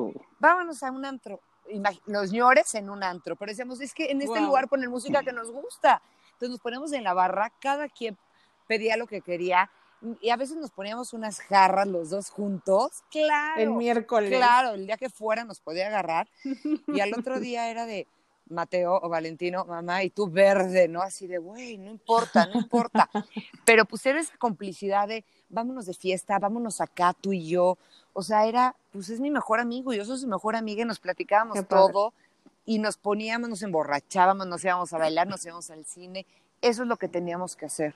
[0.41, 1.41] vámonos a un antro,
[2.07, 5.33] los ñores en un antro, pero decíamos, es que en este lugar ponen música que
[5.33, 6.03] nos gusta,
[6.33, 8.19] entonces nos ponemos en la barra, cada quien
[8.67, 9.71] pedía lo que quería
[10.21, 13.61] y a veces nos poníamos unas jarras los dos juntos, claro.
[13.61, 14.31] El miércoles.
[14.31, 16.29] Claro, el día que fuera nos podía agarrar.
[16.87, 18.07] Y al otro día era de,
[18.49, 21.03] Mateo o Valentino, mamá, y tú verde, ¿no?
[21.03, 23.09] Así de, güey, no importa, no importa.
[23.65, 27.79] Pero pues era esa complicidad de, vámonos de fiesta, vámonos acá, tú y yo.
[28.13, 31.01] O sea, era, pues es mi mejor amigo, yo soy su mejor amiga y nos
[31.01, 32.13] platicábamos todo
[32.65, 36.27] y nos poníamos, nos emborrachábamos, nos íbamos a bailar, nos íbamos al cine.
[36.61, 37.95] Eso es lo que teníamos que hacer.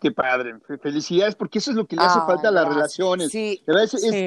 [0.00, 3.30] Qué padre, felicidades, porque eso es lo que le hace falta a las relaciones.
[3.30, 3.62] Sí,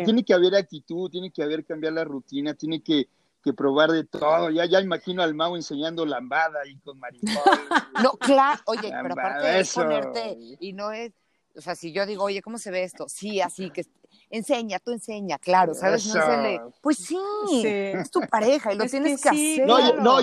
[0.05, 3.09] Tiene que haber actitud, tiene que haber cambiar la rutina, tiene que
[3.45, 4.49] que probar de todo.
[4.49, 7.37] Ya, ya imagino al Mau enseñando lambada y con mariposa.
[8.03, 11.13] no, claro, oye, pero aparte de ponerte, y no es,
[11.55, 13.07] o sea, si yo digo, oye, ¿cómo se ve esto?
[13.07, 13.85] Sí, así que
[14.29, 16.05] enseña, tú enseña, claro, ¿sabes?
[16.07, 16.61] No se le...
[16.81, 17.17] Pues sí,
[17.65, 19.67] es tu pareja y lo tienes que, hacer.
[19.67, 20.21] No, no,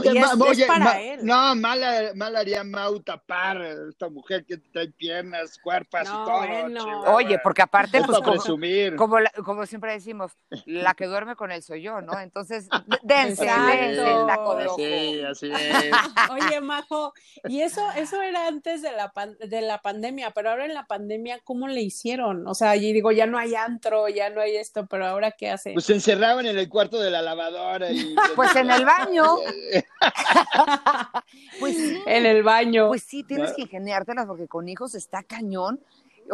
[1.23, 7.15] no, mal, haría Mau tapar esta mujer que trae piernas, cuerpas y todo.
[7.15, 8.19] Oye, porque aparte, pues
[8.97, 10.33] como, como, siempre decimos,
[10.67, 12.19] la que duerme con él soy yo, ¿no?
[12.21, 12.69] Entonces,
[13.03, 15.93] dense, dense el taco de Sí, así es.
[16.31, 17.13] Oye, Majo,
[17.45, 19.13] y eso, eso era antes de la,
[19.47, 22.47] de la pandemia, pero ahora en la pandemia, ¿cómo le hicieron?
[22.47, 25.51] O sea, y digo, ya no hay antro, ya no hay esto, pero ahora qué
[25.51, 25.73] hace?
[25.73, 27.91] Pues se encerraban en el cuarto de la lavadora.
[27.91, 28.15] Y...
[28.37, 29.25] pues en el baño.
[31.61, 32.03] pues sí.
[32.07, 32.89] En el baño.
[32.89, 35.81] Pues sí, tienes que ingeniártelas porque con hijos está cañón.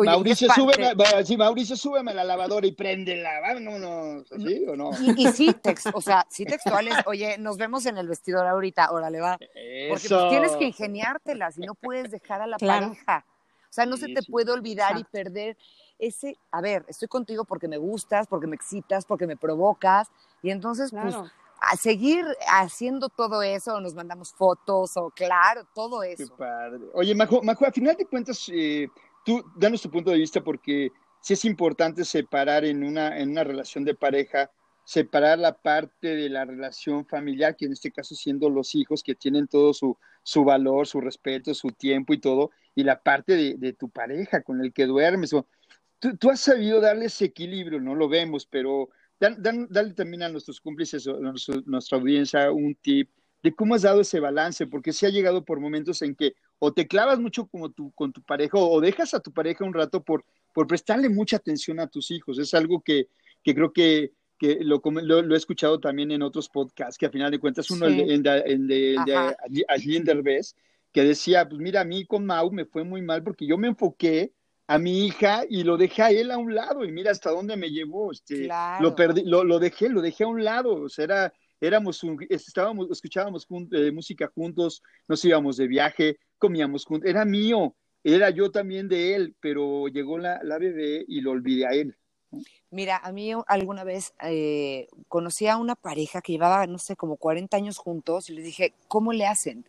[0.05, 0.95] Mauricio, súbeme,
[1.25, 4.91] sí, Mauricio, súbeme a la lavadora y préndela, vámonos, ¿así o no?
[5.01, 5.55] Y, y sí,
[5.93, 9.39] o sea, sí textuales, oye, nos vemos en el vestidor ahorita, órale, va.
[9.39, 13.25] Porque pues, tienes que ingeniártelas y no puedes dejar a la pareja.
[13.69, 15.57] O sea, no se te puede olvidar y perder
[15.99, 20.09] ese, a ver, estoy contigo porque me gustas, porque me excitas, porque me provocas,
[20.43, 21.15] y entonces, pues,
[21.61, 26.29] a seguir haciendo todo eso, nos mandamos fotos, o claro, todo eso.
[26.29, 26.81] Qué padre.
[26.95, 28.89] Oye, Majo, Majo, a final de cuentas, eh,
[29.25, 30.91] tú, danos tu punto de vista, porque
[31.21, 34.51] sí es importante separar en una, en una relación de pareja,
[34.85, 39.15] separar la parte de la relación familiar, que en este caso siendo los hijos, que
[39.15, 43.57] tienen todo su, su valor, su respeto, su tiempo y todo, y la parte de,
[43.59, 45.35] de tu pareja con el que duermes.
[45.35, 45.47] O,
[45.99, 48.89] tú, has sabido darle ese equilibrio, no lo vemos, pero
[49.19, 51.13] dale también a nuestros cómplices, a
[51.67, 53.11] nuestra audiencia, un tip
[53.43, 56.73] de cómo has dado ese balance, porque si ha llegado por momentos en que o
[56.73, 60.03] te clavas mucho como tu, con tu pareja o dejas a tu pareja un rato
[60.03, 62.39] por, por prestarle mucha atención a tus hijos.
[62.39, 63.09] Es algo que,
[63.45, 67.31] que creo que, que lo, lo, he escuchado también en otros podcasts, que a final
[67.31, 68.97] de cuentas uno en, de, en de,
[69.69, 70.57] allí en Derbez,
[70.93, 73.69] que decía, pues mira, a mí con Mau me fue muy mal porque yo me
[73.69, 74.33] enfoqué
[74.69, 77.57] a mi hija y lo dejé a él a un lado y mira hasta dónde
[77.57, 78.49] me llevó, este,
[78.81, 82.91] lo perdí, lo, lo, dejé, lo dejé a un lado, o sea, era, éramos, estábamos,
[82.91, 88.89] escuchábamos eh, música juntos, nos íbamos de viaje, comíamos juntos, era mío, era yo también
[88.89, 91.97] de él, pero llegó la, la bebé y lo olvidé a él.
[92.71, 97.17] Mira, a mí alguna vez eh, conocí a una pareja que llevaba, no sé, como
[97.17, 99.65] 40 años juntos y les dije, ¿cómo le hacen?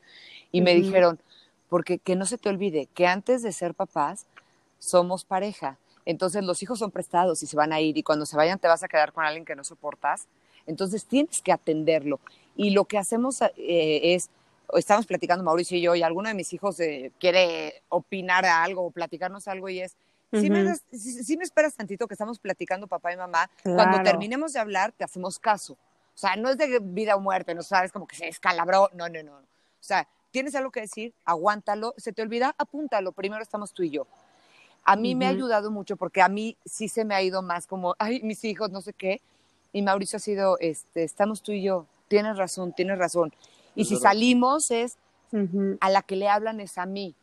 [0.52, 1.22] Y me dijeron,
[1.70, 4.28] porque que no se te olvide que antes de ser papás,
[4.80, 5.78] somos pareja.
[6.06, 8.68] Entonces los hijos son prestados y se van a ir y cuando se vayan te
[8.68, 10.28] vas a quedar con alguien que no soportas.
[10.66, 12.20] Entonces tienes que atenderlo.
[12.56, 14.30] Y lo que hacemos eh, es
[14.78, 18.92] estamos platicando Mauricio y yo, y alguno de mis hijos eh, quiere opinar algo o
[18.92, 19.96] platicarnos algo y es,
[20.32, 24.92] si me, me, esperas tantito que estamos platicando papá y mamá, cuando terminemos de hablar
[24.92, 25.74] te hacemos caso.
[25.74, 29.10] O sea, no es de vida o muerte, no sabes como que se escalabró, no,
[29.10, 29.38] no, no.
[29.38, 29.44] O
[29.80, 34.06] sea, tienes algo que decir, aguántalo, se te olvida, apúntalo, primero estamos tú y yo.
[34.90, 37.68] A mí me ha ayudado mucho porque a mí sí se me ha ido más
[37.68, 39.22] como, ay, mis hijos, no sé qué.
[39.72, 43.32] Y Mauricio ha sido, este, estamos tú y yo, tienes razón, tienes razón.
[43.76, 44.98] Y si salimos es,
[45.80, 47.14] a la que le hablan es a mí,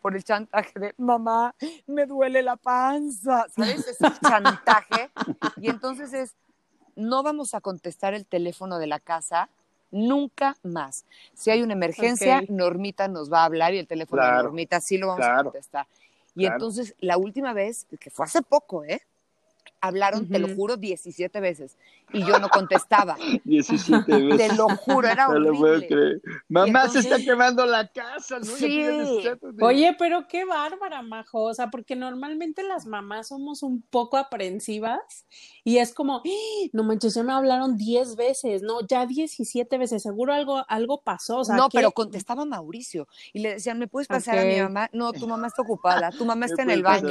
[0.00, 1.56] por el chantaje de, mamá,
[1.88, 3.88] me duele la panza, ¿sabes?
[3.88, 5.10] Ese chantaje.
[5.56, 6.34] Y entonces es,
[6.94, 9.48] no vamos a contestar el teléfono de la casa
[9.90, 11.04] nunca más.
[11.34, 14.98] Si hay una emergencia, Normita nos va a hablar y el teléfono de Normita sí
[14.98, 15.88] lo vamos a contestar.
[16.34, 19.00] Y entonces, la última vez, que fue hace poco, ¿eh?
[19.80, 21.76] Hablaron, te lo juro, 17 veces.
[22.12, 23.16] Y yo no contestaba.
[23.44, 24.48] 17 veces.
[24.48, 25.48] Te lo juro, era horrible.
[25.48, 26.22] No lo puedo creer.
[26.48, 28.44] Mamá se está quemando la casa, ¿no?
[28.44, 28.84] Sí.
[29.60, 31.44] Oye, pero qué bárbara, Majo.
[31.44, 35.26] O sea, porque normalmente las mamás somos un poco aprensivas
[35.64, 36.68] y es como, ¡Ah!
[36.72, 41.38] no manches, ya me hablaron 10 veces, no, ya 17 veces, seguro algo, algo pasó.
[41.38, 44.88] O sea, no, pero contestaba Mauricio y le decían, ¿me puedes pasar a mi mamá?
[44.92, 47.08] No, tu mamá está ocupada, tu mamá está en el baño.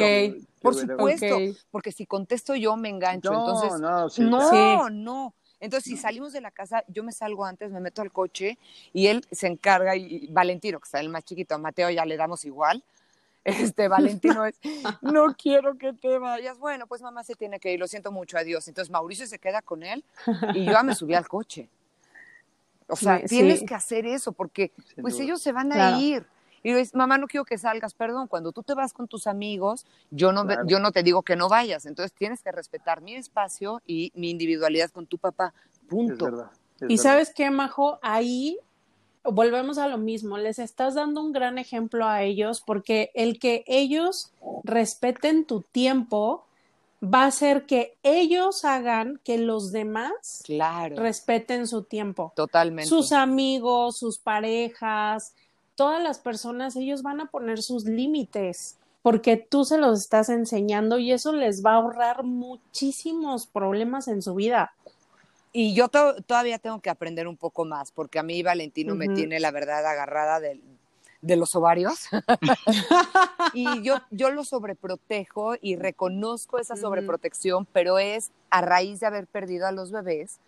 [0.61, 1.37] Por supuesto,
[1.71, 3.31] porque si contesto yo me engancho.
[3.31, 3.79] Entonces,
[4.19, 5.33] no, no, no.
[5.59, 8.57] Entonces, si salimos de la casa, yo me salgo antes, me meto al coche
[8.93, 12.17] y él se encarga, y Valentino, que está el más chiquito, a Mateo ya le
[12.17, 12.83] damos igual.
[13.47, 14.59] Este Valentino es,
[15.01, 16.57] no quiero que te vayas.
[16.57, 18.67] Bueno, pues mamá se tiene que ir, lo siento mucho, adiós.
[18.67, 20.03] Entonces Mauricio se queda con él
[20.53, 21.69] y yo ya me subí al coche.
[22.89, 26.25] O sea, tienes que hacer eso porque pues ellos se van a ir.
[26.67, 29.85] Y dices, mamá, no quiero que salgas, perdón, cuando tú te vas con tus amigos,
[30.11, 33.81] yo no, yo no te digo que no vayas, entonces tienes que respetar mi espacio
[33.87, 35.53] y mi individualidad con tu papá,
[35.87, 36.49] punto.
[36.89, 38.59] y sabes qué, Majo, ahí
[39.23, 43.63] volvemos a lo mismo, les estás dando un gran ejemplo a ellos porque el que
[43.65, 44.33] ellos
[44.65, 46.47] respeten tu tiempo
[47.01, 50.43] va a hacer que ellos hagan que los demás
[50.97, 52.33] respeten su tiempo.
[52.35, 52.89] Totalmente.
[52.89, 55.33] Sus amigos, sus parejas,
[55.77, 60.97] todas las personas, ellos van a poner sus límites porque tú se los estás enseñando
[60.97, 64.73] y eso les va a ahorrar muchísimos problemas en su vida.
[65.53, 69.39] Y yo todavía tengo que aprender un poco más, porque a mí Valentino me tiene
[69.39, 70.59] la verdad agarrada de,
[71.21, 72.09] de los ovarios.
[73.53, 79.27] y yo, yo lo sobreprotejo y reconozco esa sobreprotección, pero es a raíz de haber
[79.27, 80.39] perdido a los bebés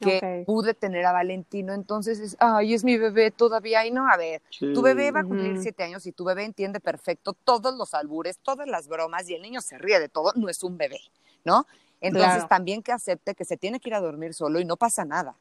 [0.00, 1.72] que pude tener a Valentino.
[1.72, 3.86] Entonces es, ay, es mi bebé todavía.
[3.86, 6.80] Y no, a ver, tu bebé va a cumplir siete años y tu bebé entiende
[6.80, 10.32] perfecto todos los albures, todas las bromas y el niño se ríe de todo.
[10.36, 11.00] No es un bebé,
[11.44, 11.66] ¿no?
[12.00, 15.04] Entonces también que acepte que se tiene que ir a dormir solo y no pasa
[15.04, 15.34] nada.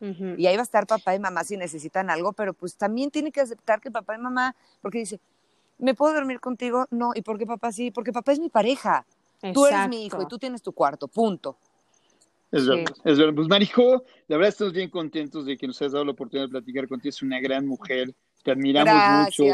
[0.00, 3.32] Y ahí va a estar papá y mamá si necesitan algo, pero pues también tiene
[3.32, 5.20] que aceptar que papá y mamá, porque dice,
[5.78, 6.86] ¿me puedo dormir contigo?
[6.90, 7.90] No, ¿y por qué papá sí?
[7.90, 9.06] Porque papá es mi pareja.
[9.54, 11.56] Tú eres mi hijo y tú tienes tu cuarto, punto.
[12.56, 13.34] Es verdad, es verdad.
[13.34, 16.52] Pues Marijo, la verdad estamos bien contentos de que nos hayas dado la oportunidad de
[16.52, 17.10] platicar contigo.
[17.10, 19.44] Es una gran mujer, te admiramos mucho.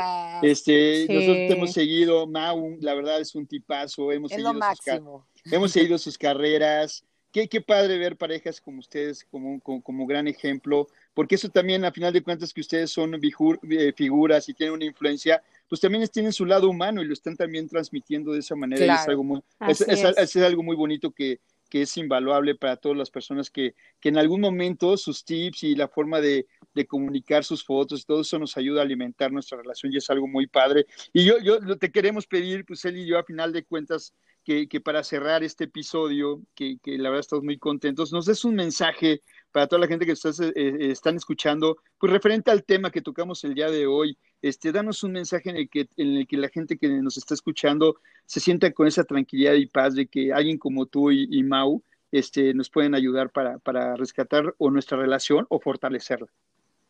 [0.43, 5.73] Este, nosotros te hemos seguido, Mau, la verdad es un tipazo, hemos, seguido sus, hemos
[5.73, 7.05] seguido sus carreras.
[7.33, 11.91] Qué, qué padre ver parejas como ustedes como, como, gran ejemplo, porque eso también, a
[11.91, 16.35] final de cuentas, que ustedes son eh, figuras y tienen una influencia, pues también tienen
[16.35, 18.97] su lado humano y lo están también transmitiendo de esa manera.
[18.97, 21.41] es, algo muy, es algo muy bonito que,
[21.73, 25.75] que es invaluable para todas las personas que, que en algún momento sus tips y
[25.75, 29.91] la forma de, de, comunicar sus fotos, todo eso nos ayuda a alimentar nuestra relación
[29.91, 30.85] y es algo muy padre.
[31.15, 34.13] Y yo, yo te queremos pedir, pues él y yo, a final de cuentas,
[34.45, 38.45] que, que para cerrar este episodio, que, que, la verdad estamos muy contentos, nos des
[38.45, 42.65] un mensaje para toda la gente que ustedes eh, eh, están escuchando, pues referente al
[42.65, 46.17] tema que tocamos el día de hoy, este, danos un mensaje en el, que, en
[46.17, 47.97] el que la gente que nos está escuchando
[48.27, 52.55] se sienta con esa tranquilidad y paz de que alguien como tú y, Mau este,
[52.55, 56.29] nos pueden ayudar para, para rescatar o nuestra relación o fortalecerla.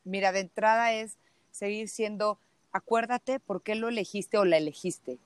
[0.04, 1.16] Mira, de entrada es
[1.50, 2.38] seguir siendo,
[2.72, 5.18] acuérdate por qué lo elegiste o la elegiste.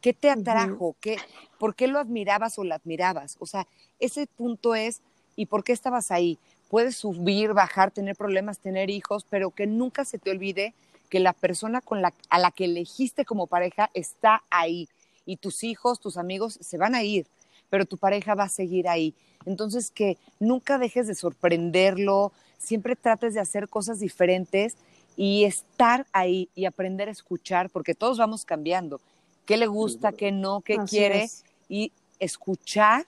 [0.00, 0.96] ¿Qué te atrajo?
[1.00, 1.16] ¿Qué,
[1.58, 3.36] ¿Por qué lo admirabas o la admirabas?
[3.38, 3.68] O sea,
[4.00, 5.00] ese punto es,
[5.36, 6.38] ¿y por qué estabas ahí?
[6.72, 10.72] Puedes subir, bajar, tener problemas, tener hijos, pero que nunca se te olvide
[11.10, 14.88] que la persona con la, a la que elegiste como pareja está ahí
[15.26, 17.26] y tus hijos, tus amigos se van a ir,
[17.68, 19.12] pero tu pareja va a seguir ahí.
[19.44, 24.76] Entonces que nunca dejes de sorprenderlo, siempre trates de hacer cosas diferentes
[25.14, 28.98] y estar ahí y aprender a escuchar, porque todos vamos cambiando.
[29.44, 31.28] ¿Qué le gusta, qué no, qué quiere?
[31.68, 33.04] Y escuchar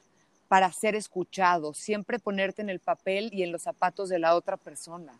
[0.55, 4.57] para ser escuchado, siempre ponerte en el papel y en los zapatos de la otra
[4.57, 5.13] persona.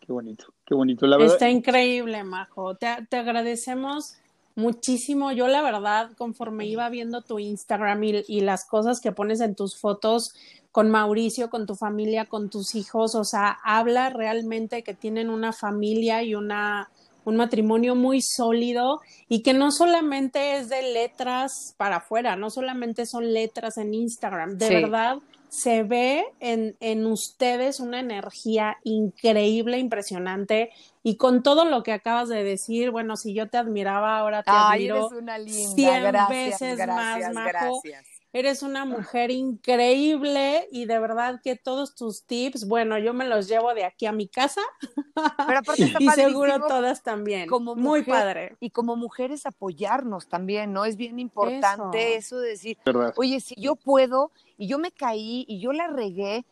[0.00, 1.32] Qué bonito, qué bonito, la verdad.
[1.32, 2.74] Está increíble, Majo.
[2.74, 4.18] Te, te agradecemos
[4.54, 5.32] muchísimo.
[5.32, 9.54] Yo la verdad, conforme iba viendo tu Instagram y, y, las cosas que pones en
[9.54, 10.34] tus fotos
[10.72, 15.54] con Mauricio, con tu familia, con tus hijos, o sea, habla realmente que tienen una
[15.54, 16.90] familia y una
[17.26, 23.04] un matrimonio muy sólido y que no solamente es de letras para afuera, no solamente
[23.04, 24.74] son letras en Instagram, de sí.
[24.74, 25.18] verdad
[25.48, 30.70] se ve en, en, ustedes una energía increíble, impresionante.
[31.02, 34.50] Y con todo lo que acabas de decir, bueno, si yo te admiraba, ahora te
[34.52, 35.74] Ay, admiro eres una linda.
[35.74, 37.80] 100 gracias, veces gracias, más, Majo.
[37.82, 38.15] Gracias.
[38.36, 43.48] Eres una mujer increíble y de verdad que todos tus tips, bueno, yo me los
[43.48, 44.60] llevo de aquí a mi casa.
[45.46, 47.48] Pero aparte está y seguro todas también.
[47.48, 48.56] Como Muy mujer, padre.
[48.60, 50.84] Y como mujeres apoyarnos también, ¿no?
[50.84, 53.14] Es bien importante eso, eso de decir, ¿verdad?
[53.16, 56.44] oye, si yo puedo y yo me caí y yo la regué,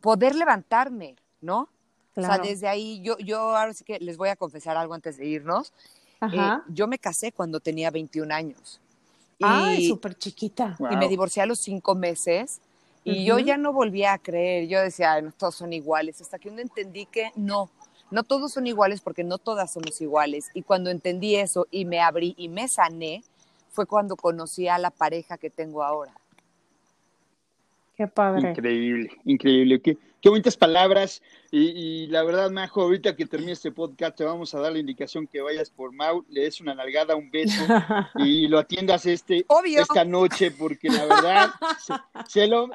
[0.00, 1.68] poder levantarme, ¿no?
[2.14, 2.32] Claro.
[2.32, 5.18] O sea, desde ahí, yo, yo ahora sí que les voy a confesar algo antes
[5.18, 5.74] de irnos.
[6.18, 6.64] Ajá.
[6.66, 8.80] Eh, yo me casé cuando tenía 21 años.
[9.40, 10.76] Ay, súper chiquita.
[10.90, 12.60] Y me divorcié a los cinco meses.
[13.04, 13.24] Y uh -huh.
[13.24, 14.68] yo ya no volvía a creer.
[14.68, 16.20] Yo decía, no, todos son iguales.
[16.20, 17.70] Hasta que uno entendí que no,
[18.10, 20.50] no todos son iguales porque no todas somos iguales.
[20.54, 23.24] Y cuando entendí eso y me abrí y me sané,
[23.70, 26.12] fue cuando conocí a la pareja que tengo ahora.
[28.00, 28.52] Qué padre.
[28.52, 29.82] Increíble, increíble.
[29.82, 31.20] Qué, qué bonitas palabras.
[31.50, 34.78] Y, y, la verdad, Majo, ahorita que termine este podcast, te vamos a dar la
[34.78, 37.62] indicación que vayas por Mau, le des una nalgada, un beso
[38.16, 39.82] y lo atiendas este, Obvio.
[39.82, 41.92] esta noche, porque la verdad se,
[42.26, 42.70] se, lo,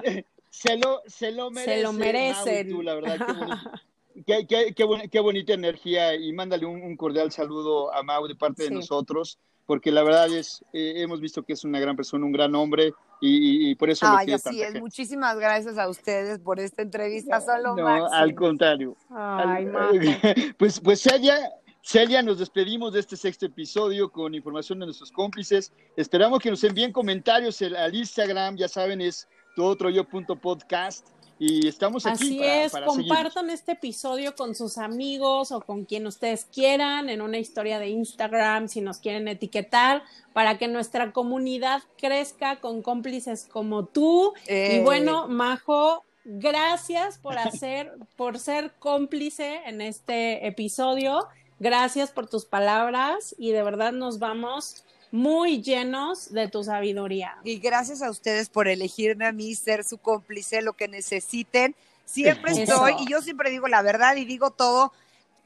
[0.51, 1.75] se, lo, se lo merece.
[1.77, 2.67] Se lo merecen.
[2.67, 3.71] Mau, tú, la verdad, qué bonito.
[4.25, 4.75] Qué,
[5.11, 8.75] qué, bonita energía y mándale un, un, cordial saludo a Mau de parte de sí.
[8.75, 12.53] nosotros, porque la verdad es, eh, hemos visto que es una gran persona, un gran
[12.55, 14.65] hombre y, y por eso Ay, así es.
[14.65, 14.81] Gente.
[14.81, 17.41] Muchísimas gracias a ustedes por esta entrevista.
[17.41, 18.95] Solo no, al contrario.
[19.09, 21.37] Ay, al, pues, pues Celia,
[21.81, 25.71] Celia, nos despedimos de este sexto episodio con información de nuestros cómplices.
[25.95, 32.25] Esperamos que nos envíen comentarios al Instagram, ya saben, es todotroyo.podcast y estamos aquí.
[32.25, 37.09] Así para, es, para compartan este episodio con sus amigos o con quien ustedes quieran
[37.09, 42.81] en una historia de Instagram, si nos quieren etiquetar, para que nuestra comunidad crezca con
[42.81, 44.33] cómplices como tú.
[44.47, 44.77] Eh.
[44.77, 51.27] Y bueno, Majo, gracias por hacer, por ser cómplice en este episodio.
[51.59, 57.37] Gracias por tus palabras y de verdad nos vamos muy llenos de tu sabiduría.
[57.43, 61.75] Y gracias a ustedes por elegirme a mí, ser su cómplice, lo que necesiten.
[62.05, 63.03] Siempre estoy, Eso.
[63.03, 64.91] y yo siempre digo la verdad y digo todo.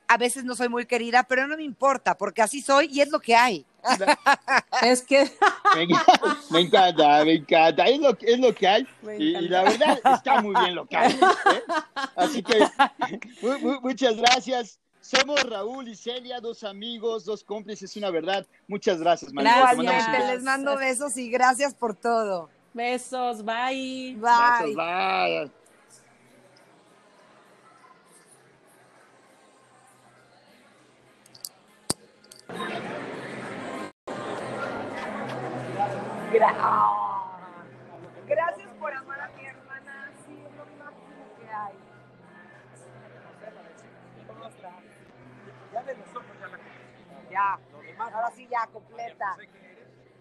[0.07, 3.09] A veces no soy muy querida, pero no me importa, porque así soy y es
[3.09, 3.65] lo que hay.
[4.81, 5.29] es que.
[5.75, 5.87] me,
[6.49, 7.85] me, encanta, me encanta.
[7.85, 8.87] Es lo, es lo que hay.
[9.17, 11.13] Y, y, la verdad está muy bien lo que hay.
[11.13, 11.63] ¿eh?
[12.15, 12.59] Así que
[13.41, 14.79] muy, muy, muchas gracias.
[15.09, 18.45] Somos Raúl y Celia, dos amigos, dos cómplices, una verdad.
[18.67, 19.73] Muchas gracias, Marita.
[19.73, 22.47] Igualmente, les mando besos y gracias por todo.
[22.75, 24.15] Besos, bye.
[24.19, 24.75] Bye.
[24.75, 25.51] Besos, bye.
[36.31, 36.98] Gracias
[47.99, 49.37] Ahora sí ya completa.